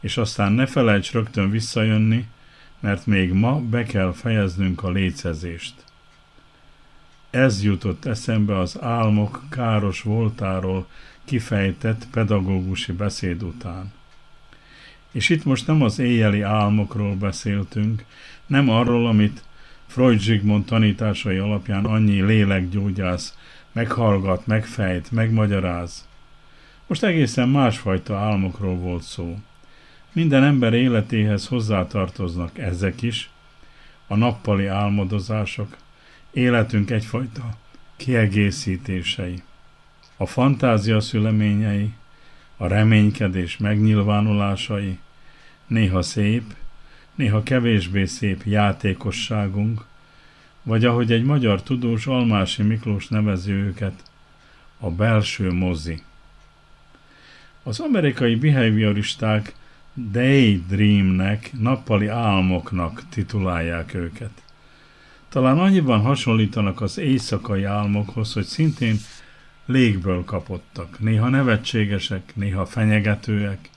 És 0.00 0.16
aztán 0.16 0.52
ne 0.52 0.66
felejts 0.66 1.12
rögtön 1.12 1.50
visszajönni, 1.50 2.26
mert 2.80 3.06
még 3.06 3.32
ma 3.32 3.60
be 3.60 3.82
kell 3.82 4.12
fejeznünk 4.12 4.82
a 4.82 4.90
lécezést. 4.90 5.74
Ez 7.30 7.62
jutott 7.62 8.04
eszembe 8.04 8.58
az 8.58 8.80
álmok 8.80 9.42
káros 9.50 10.02
voltáról 10.02 10.86
kifejtett 11.24 12.06
pedagógusi 12.10 12.92
beszéd 12.92 13.42
után. 13.42 13.92
És 15.12 15.28
itt 15.28 15.44
most 15.44 15.66
nem 15.66 15.82
az 15.82 15.98
éjjeli 15.98 16.40
álmokról 16.40 17.14
beszéltünk, 17.14 18.04
nem 18.46 18.68
arról, 18.68 19.06
amit 19.06 19.44
Freud 19.86 20.20
Zsigmond 20.20 20.64
tanításai 20.64 21.36
alapján 21.36 21.84
annyi 21.84 22.20
lélekgyógyász 22.20 23.36
meghallgat, 23.72 24.46
megfejt, 24.46 25.10
megmagyaráz. 25.10 26.08
Most 26.86 27.02
egészen 27.02 27.48
másfajta 27.48 28.16
álmokról 28.16 28.76
volt 28.76 29.02
szó. 29.02 29.38
Minden 30.16 30.44
ember 30.44 30.72
életéhez 30.74 31.46
hozzátartoznak 31.46 32.58
ezek 32.58 33.02
is, 33.02 33.30
a 34.06 34.16
nappali 34.16 34.66
álmodozások, 34.66 35.76
életünk 36.30 36.90
egyfajta 36.90 37.56
kiegészítései. 37.96 39.42
A 40.16 40.26
fantázia 40.26 41.00
szüleményei, 41.00 41.92
a 42.56 42.66
reménykedés 42.66 43.56
megnyilvánulásai, 43.56 44.98
néha 45.66 46.02
szép, 46.02 46.54
néha 47.14 47.42
kevésbé 47.42 48.04
szép 48.04 48.42
játékosságunk, 48.44 49.84
vagy 50.62 50.84
ahogy 50.84 51.12
egy 51.12 51.24
magyar 51.24 51.62
tudós 51.62 52.06
Almási 52.06 52.62
Miklós 52.62 53.08
nevezi 53.08 53.52
őket, 53.52 54.02
a 54.78 54.90
belső 54.90 55.52
mozi. 55.52 56.02
Az 57.62 57.80
amerikai 57.80 58.36
behavioristák 58.36 59.54
daydreamnek, 59.96 61.50
nappali 61.58 62.06
álmoknak 62.06 63.02
titulálják 63.08 63.94
őket. 63.94 64.42
Talán 65.28 65.58
annyiban 65.58 66.00
hasonlítanak 66.00 66.80
az 66.80 66.98
éjszakai 66.98 67.64
álmokhoz, 67.64 68.32
hogy 68.32 68.44
szintén 68.44 68.96
légből 69.66 70.24
kapottak, 70.24 70.98
néha 71.00 71.28
nevetségesek, 71.28 72.32
néha 72.34 72.66
fenyegetőek, 72.66 73.70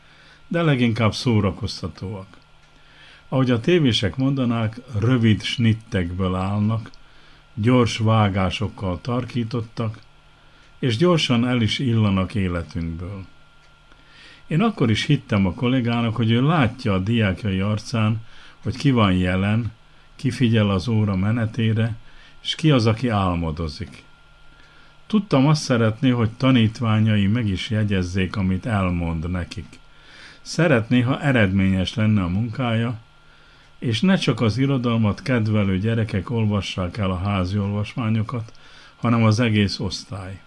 de 0.48 0.62
leginkább 0.62 1.14
szórakoztatóak. 1.14 2.38
Ahogy 3.30 3.52
a 3.52 3.60
tévések 3.60 4.16
mondanák, 4.16 4.80
rövid 5.00 5.42
snittekből 5.42 6.36
állnak, 6.36 6.92
gyors 7.54 7.98
vágásokkal 7.98 9.02
tarkítottak, 9.02 10.00
és 10.80 10.98
gyorsan 10.98 11.48
el 11.48 11.62
is 11.62 11.80
illanak 11.80 12.36
életünkből. 12.36 13.26
Én 14.50 14.62
akkor 14.62 14.90
is 14.90 15.06
hittem 15.06 15.46
a 15.46 15.54
kollégának, 15.54 16.16
hogy 16.16 16.32
ő 16.32 16.42
látja 16.42 16.94
a 16.94 17.00
diákjai 17.00 17.60
arcán, 17.60 18.22
hogy 18.64 18.78
ki 18.78 18.92
van 18.92 19.14
jelen, 19.14 19.72
ki 20.16 20.32
figyel 20.32 20.70
az 20.70 20.88
óra 20.88 21.16
menetére, 21.16 21.96
és 22.44 22.56
ki 22.56 22.72
az, 22.72 22.86
aki 22.86 23.10
álmodozik. 23.10 24.04
Tudtam 25.08 25.48
azt 25.48 25.62
szeretni, 25.62 26.10
hogy 26.10 26.30
tanítványai 26.30 27.28
meg 27.28 27.48
is 27.48 27.70
jegyezzék, 27.70 28.36
amit 28.36 28.66
elmond 28.66 29.30
nekik. 29.30 29.80
Szeretné, 30.42 31.02
ha 31.02 31.22
eredményes 31.22 31.94
lenne 31.94 32.24
a 32.24 32.28
munkája, 32.28 33.00
és 33.80 34.02
ne 34.02 34.16
csak 34.16 34.42
az 34.42 34.58
irodalmat 34.58 35.22
kedvelő 35.22 35.80
gyerekek 35.80 36.30
olvassák 36.30 36.98
el 36.98 37.12
a 37.12 37.18
házi 37.18 37.58
olvasmányokat, 37.58 38.54
hanem 38.96 39.24
az 39.24 39.40
egész 39.40 39.80
osztály. 39.80 40.42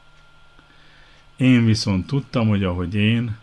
Én 1.37 1.65
viszont 1.65 2.07
tudtam, 2.07 2.49
hogy 2.49 2.65
ahogy 2.65 2.95
én, 2.95 3.41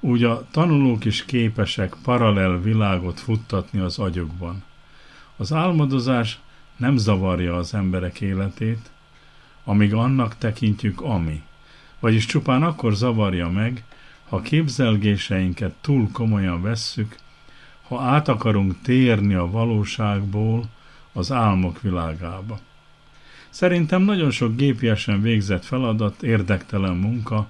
úgy 0.00 0.24
a 0.24 0.46
tanulók 0.50 1.04
is 1.04 1.24
képesek 1.24 1.96
paralel 2.02 2.60
világot 2.60 3.20
futtatni 3.20 3.78
az 3.78 3.98
agyukban. 3.98 4.62
Az 5.36 5.52
álmodozás 5.52 6.38
nem 6.76 6.96
zavarja 6.96 7.56
az 7.56 7.74
emberek 7.74 8.20
életét, 8.20 8.90
amíg 9.64 9.94
annak 9.94 10.38
tekintjük 10.38 11.00
ami, 11.00 11.42
vagyis 12.00 12.26
csupán 12.26 12.62
akkor 12.62 12.94
zavarja 12.94 13.48
meg, 13.48 13.84
ha 14.28 14.40
képzelgéseinket 14.40 15.74
túl 15.80 16.08
komolyan 16.12 16.62
vesszük, 16.62 17.16
ha 17.88 18.00
át 18.00 18.28
akarunk 18.28 18.82
térni 18.82 19.34
a 19.34 19.50
valóságból 19.50 20.64
az 21.12 21.32
álmok 21.32 21.80
világába. 21.80 22.58
Szerintem 23.48 24.02
nagyon 24.02 24.30
sok 24.30 24.56
gépiesen 24.56 25.22
végzett 25.22 25.64
feladat, 25.64 26.22
érdektelen 26.22 26.96
munka, 26.96 27.48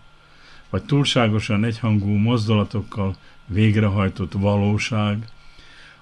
vagy 0.70 0.82
túlságosan 0.82 1.64
egyhangú 1.64 2.08
mozdulatokkal 2.08 3.16
végrehajtott 3.46 4.32
valóság, 4.32 5.28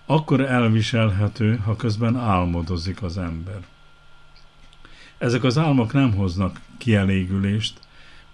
akkor 0.07 0.41
elviselhető, 0.41 1.57
ha 1.57 1.77
közben 1.77 2.16
álmodozik 2.16 3.03
az 3.03 3.19
ember. 3.19 3.61
Ezek 5.19 5.45
az 5.45 5.59
álmok 5.59 5.93
nem 5.93 6.14
hoznak 6.14 6.61
kielégülést, 6.79 7.81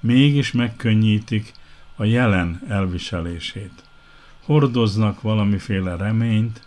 mégis 0.01 0.53
megkönnyítik 0.53 1.53
a 1.97 2.05
jelen 2.05 2.63
elviselését. 2.69 3.83
Hordoznak 4.45 5.23
valamiféle 5.23 5.97
reményt, 5.97 6.67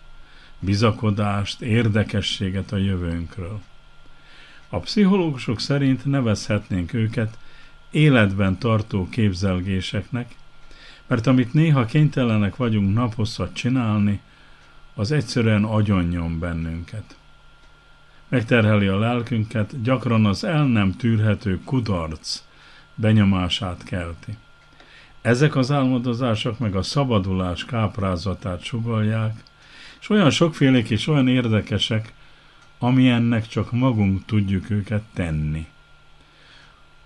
bizakodást, 0.60 1.62
érdekességet 1.62 2.72
a 2.72 2.78
jövőnkről. 2.78 3.62
A 4.70 4.80
pszichológusok 4.80 5.60
szerint 5.60 6.06
nevezhetnénk 6.06 6.94
őket 6.94 7.38
életben 7.92 8.58
tartó 8.58 9.10
képzelgéseknek, 9.10 10.36
mert 11.08 11.28
amit 11.28 11.54
néha 11.54 11.86
kénytelenek 11.86 12.56
vagyunk 12.56 12.94
naphosszat 12.94 13.54
csinálni, 13.54 14.22
az 14.94 15.12
egyszerűen 15.12 15.64
agyonnyom 15.64 16.40
bennünket. 16.40 17.18
Megterheli 18.28 18.88
a 18.88 19.00
lelkünket, 19.00 19.82
gyakran 19.82 20.26
az 20.26 20.44
el 20.44 20.66
nem 20.66 20.96
tűrhető 20.96 21.60
kudarc 21.64 22.44
benyomását 22.96 23.84
kelti. 23.84 24.38
Ezek 25.22 25.56
az 25.56 25.72
álmodozások 25.72 26.60
meg 26.60 26.76
a 26.76 26.82
szabadulás 26.82 27.66
káprázatát 27.66 28.64
sugalják, 28.64 29.44
és 30.00 30.10
olyan 30.10 30.30
sokfélék 30.30 30.90
és 30.90 31.08
olyan 31.08 31.28
érdekesek, 31.28 32.14
amilyennek 32.80 33.48
csak 33.48 33.72
magunk 33.72 34.26
tudjuk 34.26 34.70
őket 34.70 35.04
tenni. 35.14 35.68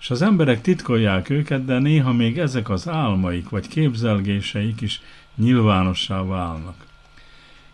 És 0.02 0.10
az 0.10 0.22
emberek 0.22 0.62
titkolják 0.62 1.30
őket, 1.30 1.66
de 1.66 1.80
néha 1.80 2.14
még 2.14 2.40
ezek 2.40 2.70
az 2.70 2.88
álmaik 2.88 3.50
vagy 3.50 3.68
képzelgéseik 3.68 4.82
is 4.82 5.02
nyilvánossá 5.36 6.24
válnak. 6.24 6.86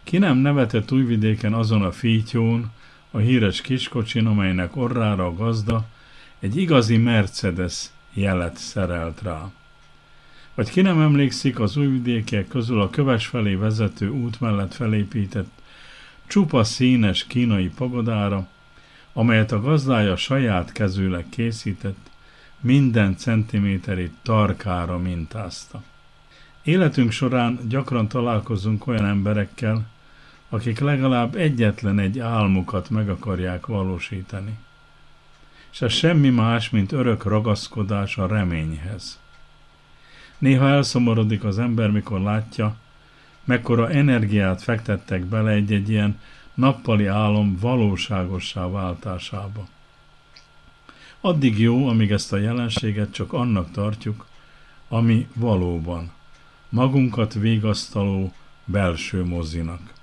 Ki 0.03 0.17
nem 0.17 0.37
nevetett 0.37 0.91
újvidéken 0.91 1.53
azon 1.53 1.83
a 1.83 1.91
fítyón, 1.91 2.71
a 3.11 3.17
híres 3.17 3.61
kiskocsin, 3.61 4.25
amelynek 4.25 4.75
orrára 4.75 5.25
a 5.25 5.33
gazda 5.33 5.87
egy 6.39 6.57
igazi 6.57 6.97
Mercedes 6.97 7.85
jelet 8.13 8.57
szerelt 8.57 9.21
rá. 9.21 9.51
Vagy 10.55 10.69
ki 10.69 10.81
nem 10.81 11.01
emlékszik 11.01 11.59
az 11.59 11.77
újvidékiek 11.77 12.47
közül 12.47 12.81
a 12.81 12.89
köves 12.89 13.27
felé 13.27 13.55
vezető 13.55 14.09
út 14.09 14.39
mellett 14.39 14.73
felépített 14.73 15.51
csupa 16.27 16.63
színes 16.63 17.27
kínai 17.27 17.69
pagodára, 17.69 18.47
amelyet 19.13 19.51
a 19.51 19.61
gazdája 19.61 20.15
saját 20.15 20.71
kezűleg 20.71 21.25
készített, 21.29 22.09
minden 22.61 23.17
centiméterét 23.17 24.13
tarkára 24.21 24.97
mintázta. 24.97 25.83
Életünk 26.63 27.11
során 27.11 27.59
gyakran 27.67 28.07
találkozunk 28.07 28.87
olyan 28.87 29.05
emberekkel, 29.05 29.87
akik 30.49 30.79
legalább 30.79 31.35
egyetlen 31.35 31.99
egy 31.99 32.19
álmukat 32.19 32.89
meg 32.89 33.09
akarják 33.09 33.65
valósítani. 33.65 34.57
És 35.71 35.81
ez 35.81 35.91
semmi 35.91 36.29
más, 36.29 36.69
mint 36.69 36.91
örök 36.91 37.23
ragaszkodás 37.23 38.17
a 38.17 38.27
reményhez. 38.27 39.19
Néha 40.37 40.67
elszomorodik 40.67 41.43
az 41.43 41.59
ember, 41.59 41.91
mikor 41.91 42.21
látja, 42.21 42.75
mekkora 43.43 43.89
energiát 43.89 44.61
fektettek 44.61 45.25
bele 45.25 45.51
egy-egy 45.51 45.89
ilyen 45.89 46.19
nappali 46.53 47.05
álom 47.05 47.57
valóságossá 47.59 48.69
váltásába. 48.69 49.67
Addig 51.21 51.59
jó, 51.59 51.87
amíg 51.87 52.11
ezt 52.11 52.33
a 52.33 52.37
jelenséget 52.37 53.11
csak 53.11 53.33
annak 53.33 53.71
tartjuk, 53.71 54.25
ami 54.87 55.27
valóban, 55.33 56.11
magunkat 56.69 57.33
végasztaló 57.33 58.33
belső 58.65 59.23
mozinak. 59.25 59.93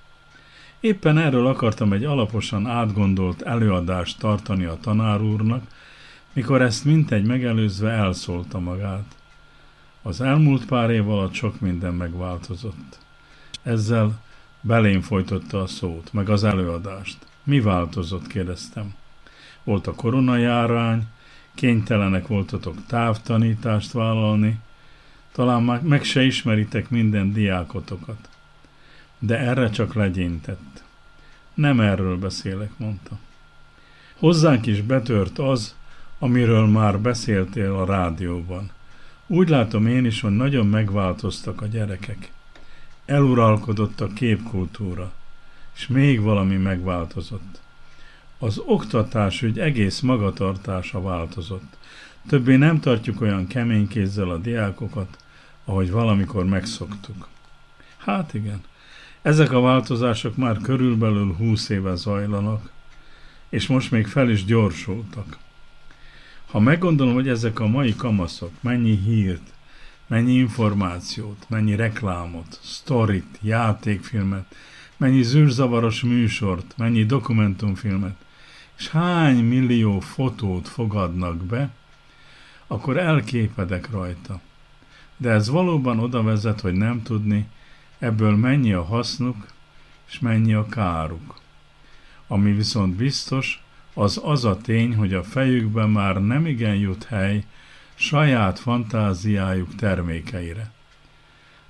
Éppen 0.81 1.19
erről 1.19 1.47
akartam 1.47 1.93
egy 1.93 2.05
alaposan 2.05 2.67
átgondolt 2.67 3.43
előadást 3.43 4.19
tartani 4.19 4.65
a 4.65 4.79
tanár 4.81 5.21
úrnak, 5.21 5.62
mikor 6.33 6.62
ezt 6.62 6.85
mintegy 6.85 7.25
megelőzve 7.25 7.91
elszólta 7.91 8.59
magát. 8.59 9.17
Az 10.03 10.21
elmúlt 10.21 10.67
pár 10.67 10.91
év 10.91 11.09
alatt 11.09 11.33
sok 11.33 11.61
minden 11.61 11.95
megváltozott. 11.95 12.99
Ezzel 13.62 14.23
belém 14.61 15.01
folytotta 15.01 15.62
a 15.62 15.67
szót, 15.67 16.12
meg 16.12 16.29
az 16.29 16.45
előadást. 16.45 17.17
Mi 17.43 17.61
változott, 17.61 18.27
kérdeztem. 18.27 18.95
Volt 19.65 19.87
a 19.87 19.95
koronajárány, 19.95 21.07
kénytelenek 21.55 22.27
voltatok 22.27 22.87
távtanítást 22.87 23.93
vállalni, 23.93 24.59
talán 25.33 25.62
már 25.62 25.83
meg 25.83 26.05
se 26.05 26.23
ismeritek 26.23 26.91
minden 26.91 27.33
diákotokat. 27.33 28.29
De 29.19 29.39
erre 29.39 29.71
csak 29.71 29.95
legyintett. 29.95 30.83
Nem 31.55 31.81
erről 31.81 32.19
beszélek, 32.19 32.71
mondta. 32.77 33.19
Hozzánk 34.19 34.67
is 34.67 34.81
betört 34.81 35.39
az, 35.39 35.75
amiről 36.19 36.67
már 36.67 37.01
beszéltél 37.01 37.75
a 37.75 37.85
rádióban. 37.85 38.71
Úgy 39.27 39.49
látom 39.49 39.87
én 39.87 40.05
is, 40.05 40.21
hogy 40.21 40.37
nagyon 40.37 40.67
megváltoztak 40.67 41.61
a 41.62 41.67
gyerekek. 41.67 42.33
Eluralkodott 43.05 44.01
a 44.01 44.12
képkultúra, 44.12 45.12
és 45.77 45.87
még 45.87 46.21
valami 46.21 46.57
megváltozott. 46.57 47.61
Az 48.45 48.59
oktatásügy 48.66 49.59
egész 49.59 50.01
magatartása 50.01 51.03
változott. 51.03 51.76
Többé 52.28 52.57
nem 52.57 52.80
tartjuk 52.80 53.20
olyan 53.20 53.47
kemény 53.47 53.88
kézzel 53.88 54.30
a 54.30 54.38
diákokat, 54.38 55.16
ahogy 55.64 55.90
valamikor 55.90 56.45
megszoktuk. 56.45 57.28
Hát 57.97 58.34
igen, 58.34 58.61
ezek 59.22 59.53
a 59.53 59.61
változások 59.61 60.36
már 60.36 60.59
körülbelül 60.59 61.34
húsz 61.34 61.68
éve 61.68 61.95
zajlanak, 61.95 62.70
és 63.49 63.66
most 63.66 63.90
még 63.90 64.07
fel 64.07 64.30
is 64.30 64.45
gyorsultak. 64.45 65.38
Ha 66.51 66.61
meggondolom, 66.61 67.14
hogy 67.14 67.28
ezek 67.28 67.61
a 67.61 67.66
mai 67.66 67.95
kamaszok 67.95 68.53
mennyi 68.61 68.97
hírt, 68.97 69.53
mennyi 70.07 70.32
információt, 70.32 71.47
mennyi 71.49 71.76
reklámot, 71.76 72.59
sztorit, 72.62 73.38
játékfilmet, 73.40 74.55
mennyi 74.97 75.22
zűrzavaros 75.22 76.03
műsort, 76.03 76.74
mennyi 76.76 77.05
dokumentumfilmet, 77.05 78.22
és 78.79 78.89
hány 78.89 79.45
millió 79.45 80.01
fotót 80.01 80.68
fogadnak 80.68 81.37
be, 81.37 81.70
akkor 82.66 82.97
elképedek 82.97 83.91
rajta. 83.91 84.41
De 85.16 85.31
ez 85.31 85.49
valóban 85.49 85.99
oda 85.99 86.22
vezet, 86.22 86.61
hogy 86.61 86.75
nem 86.75 87.03
tudni, 87.03 87.47
ebből 87.99 88.37
mennyi 88.37 88.72
a 88.72 88.85
hasznuk, 88.85 89.47
és 90.09 90.18
mennyi 90.18 90.55
a 90.55 90.66
káruk. 90.66 91.41
Ami 92.27 92.53
viszont 92.53 92.95
biztos, 92.95 93.62
az 93.95 94.20
az 94.25 94.45
a 94.45 94.57
tény, 94.57 94.97
hogy 94.97 95.14
a 95.14 95.22
fejükben 95.22 95.91
már 95.91 96.22
nem 96.22 96.47
igen 96.47 96.75
jut 96.75 97.05
hely 97.05 97.45
saját 97.95 98.59
fantáziájuk 98.59 99.75
termékeire. 99.75 100.72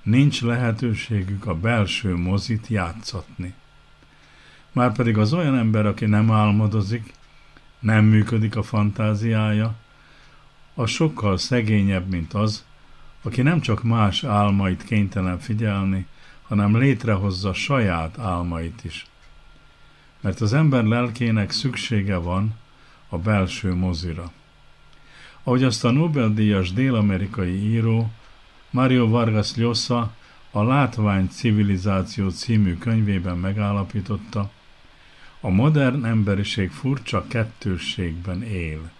Nincs 0.03 0.41
lehetőségük 0.41 1.45
a 1.45 1.55
belső 1.55 2.15
mozit 2.15 2.67
játszatni. 2.67 3.53
Márpedig 4.75 5.17
az 5.17 5.33
olyan 5.33 5.57
ember, 5.57 5.85
aki 5.85 6.05
nem 6.05 6.31
álmodozik, 6.31 7.13
nem 7.79 8.05
működik 8.05 8.55
a 8.55 8.63
fantáziája, 8.63 9.75
az 10.73 10.89
sokkal 10.89 11.37
szegényebb, 11.37 12.09
mint 12.09 12.33
az, 12.33 12.65
aki 13.21 13.41
nem 13.41 13.61
csak 13.61 13.83
más 13.83 14.23
álmait 14.23 14.83
kénytelen 14.83 15.39
figyelni, 15.39 16.05
hanem 16.47 16.77
létrehozza 16.77 17.53
saját 17.53 18.19
álmait 18.19 18.83
is. 18.83 19.05
Mert 20.21 20.41
az 20.41 20.53
ember 20.53 20.83
lelkének 20.83 21.51
szüksége 21.51 22.17
van 22.17 22.55
a 23.09 23.17
belső 23.17 23.73
mozira. 23.73 24.31
Ahogy 25.43 25.63
azt 25.63 25.85
a 25.85 25.91
Nobel-díjas 25.91 26.73
dél-amerikai 26.73 27.69
író 27.69 28.11
Mario 28.69 29.07
Vargas 29.07 29.55
Llosa 29.55 30.13
a 30.51 30.63
Látvány 30.63 31.27
civilizáció 31.27 32.29
című 32.29 32.77
könyvében 32.77 33.37
megállapította, 33.37 34.51
a 35.45 35.49
modern 35.49 36.05
emberiség 36.05 36.71
furcsa 36.71 37.25
kettősségben 37.27 38.43
él. 38.43 38.91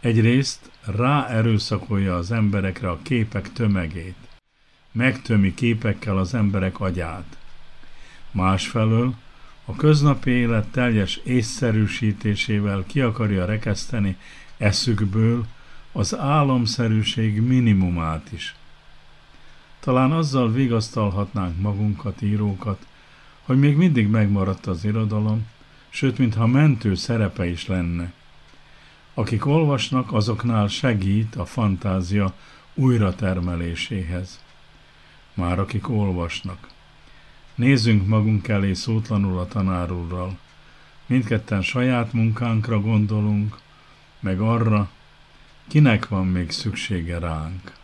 Egyrészt 0.00 0.70
ráerőszakolja 0.84 2.16
az 2.16 2.30
emberekre 2.30 2.90
a 2.90 2.98
képek 3.02 3.52
tömegét, 3.52 4.16
megtömi 4.92 5.54
képekkel 5.54 6.18
az 6.18 6.34
emberek 6.34 6.80
agyát. 6.80 7.36
Másfelől 8.30 9.14
a 9.64 9.76
köznapi 9.76 10.30
élet 10.30 10.66
teljes 10.68 11.16
észszerűsítésével 11.16 12.84
ki 12.86 13.00
akarja 13.00 13.44
rekeszteni 13.44 14.16
eszükből 14.56 15.46
az 15.92 16.16
álomszerűség 16.18 17.40
minimumát 17.40 18.32
is. 18.32 18.54
Talán 19.80 20.12
azzal 20.12 20.52
vigasztalhatnánk 20.52 21.60
magunkat, 21.60 22.22
írókat, 22.22 22.86
hogy 23.42 23.58
még 23.58 23.76
mindig 23.76 24.08
megmaradt 24.08 24.66
az 24.66 24.84
irodalom, 24.84 25.46
sőt, 25.90 26.18
mintha 26.18 26.46
mentő 26.46 26.94
szerepe 26.94 27.46
is 27.46 27.66
lenne. 27.66 28.12
Akik 29.14 29.46
olvasnak, 29.46 30.12
azoknál 30.12 30.68
segít 30.68 31.36
a 31.36 31.44
fantázia 31.44 32.34
újratermeléséhez. 32.74 34.40
Már 35.34 35.58
akik 35.58 35.88
olvasnak. 35.88 36.68
Nézzünk 37.54 38.06
magunk 38.06 38.48
elé 38.48 38.72
szótlanul 38.72 39.38
a 39.38 39.46
tanárulral. 39.46 40.38
Mindketten 41.06 41.62
saját 41.62 42.12
munkánkra 42.12 42.80
gondolunk, 42.80 43.58
meg 44.20 44.40
arra, 44.40 44.90
kinek 45.68 46.08
van 46.08 46.26
még 46.26 46.50
szüksége 46.50 47.18
ránk. 47.18 47.78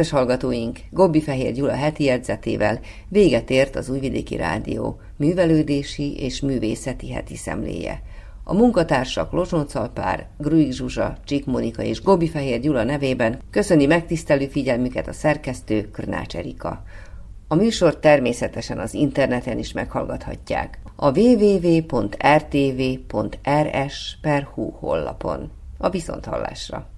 Kedves 0.00 0.18
hallgatóink, 0.18 0.78
Gobbi 0.90 1.20
Fehér 1.20 1.52
Gyula 1.52 1.72
heti 1.72 2.04
jegyzetével 2.04 2.80
véget 3.08 3.50
ért 3.50 3.76
az 3.76 3.88
Újvidéki 3.88 4.36
Rádió 4.36 5.00
művelődési 5.16 6.16
és 6.16 6.40
művészeti 6.40 7.12
heti 7.12 7.36
szemléje. 7.36 8.02
A 8.44 8.54
munkatársak 8.54 9.32
Lozsoncalpár, 9.32 10.28
Gruig 10.38 10.72
Zsuzsa, 10.72 11.16
Csik 11.24 11.46
Monika 11.46 11.82
és 11.82 12.02
Gobi 12.02 12.28
Fehér 12.28 12.60
Gyula 12.60 12.82
nevében 12.82 13.38
köszöni 13.50 13.86
megtisztelő 13.86 14.46
figyelmüket 14.46 15.08
a 15.08 15.12
szerkesztő 15.12 15.90
Krnács 15.90 16.36
Erika. 16.36 16.82
A 17.48 17.54
műsor 17.54 17.98
természetesen 17.98 18.78
az 18.78 18.94
interneten 18.94 19.58
is 19.58 19.72
meghallgathatják. 19.72 20.78
A 20.96 21.18
www.rtv.rs.hu 21.18 21.90
hollapon. 24.70 25.50
A 25.78 25.90
viszonthallásra! 25.90 26.88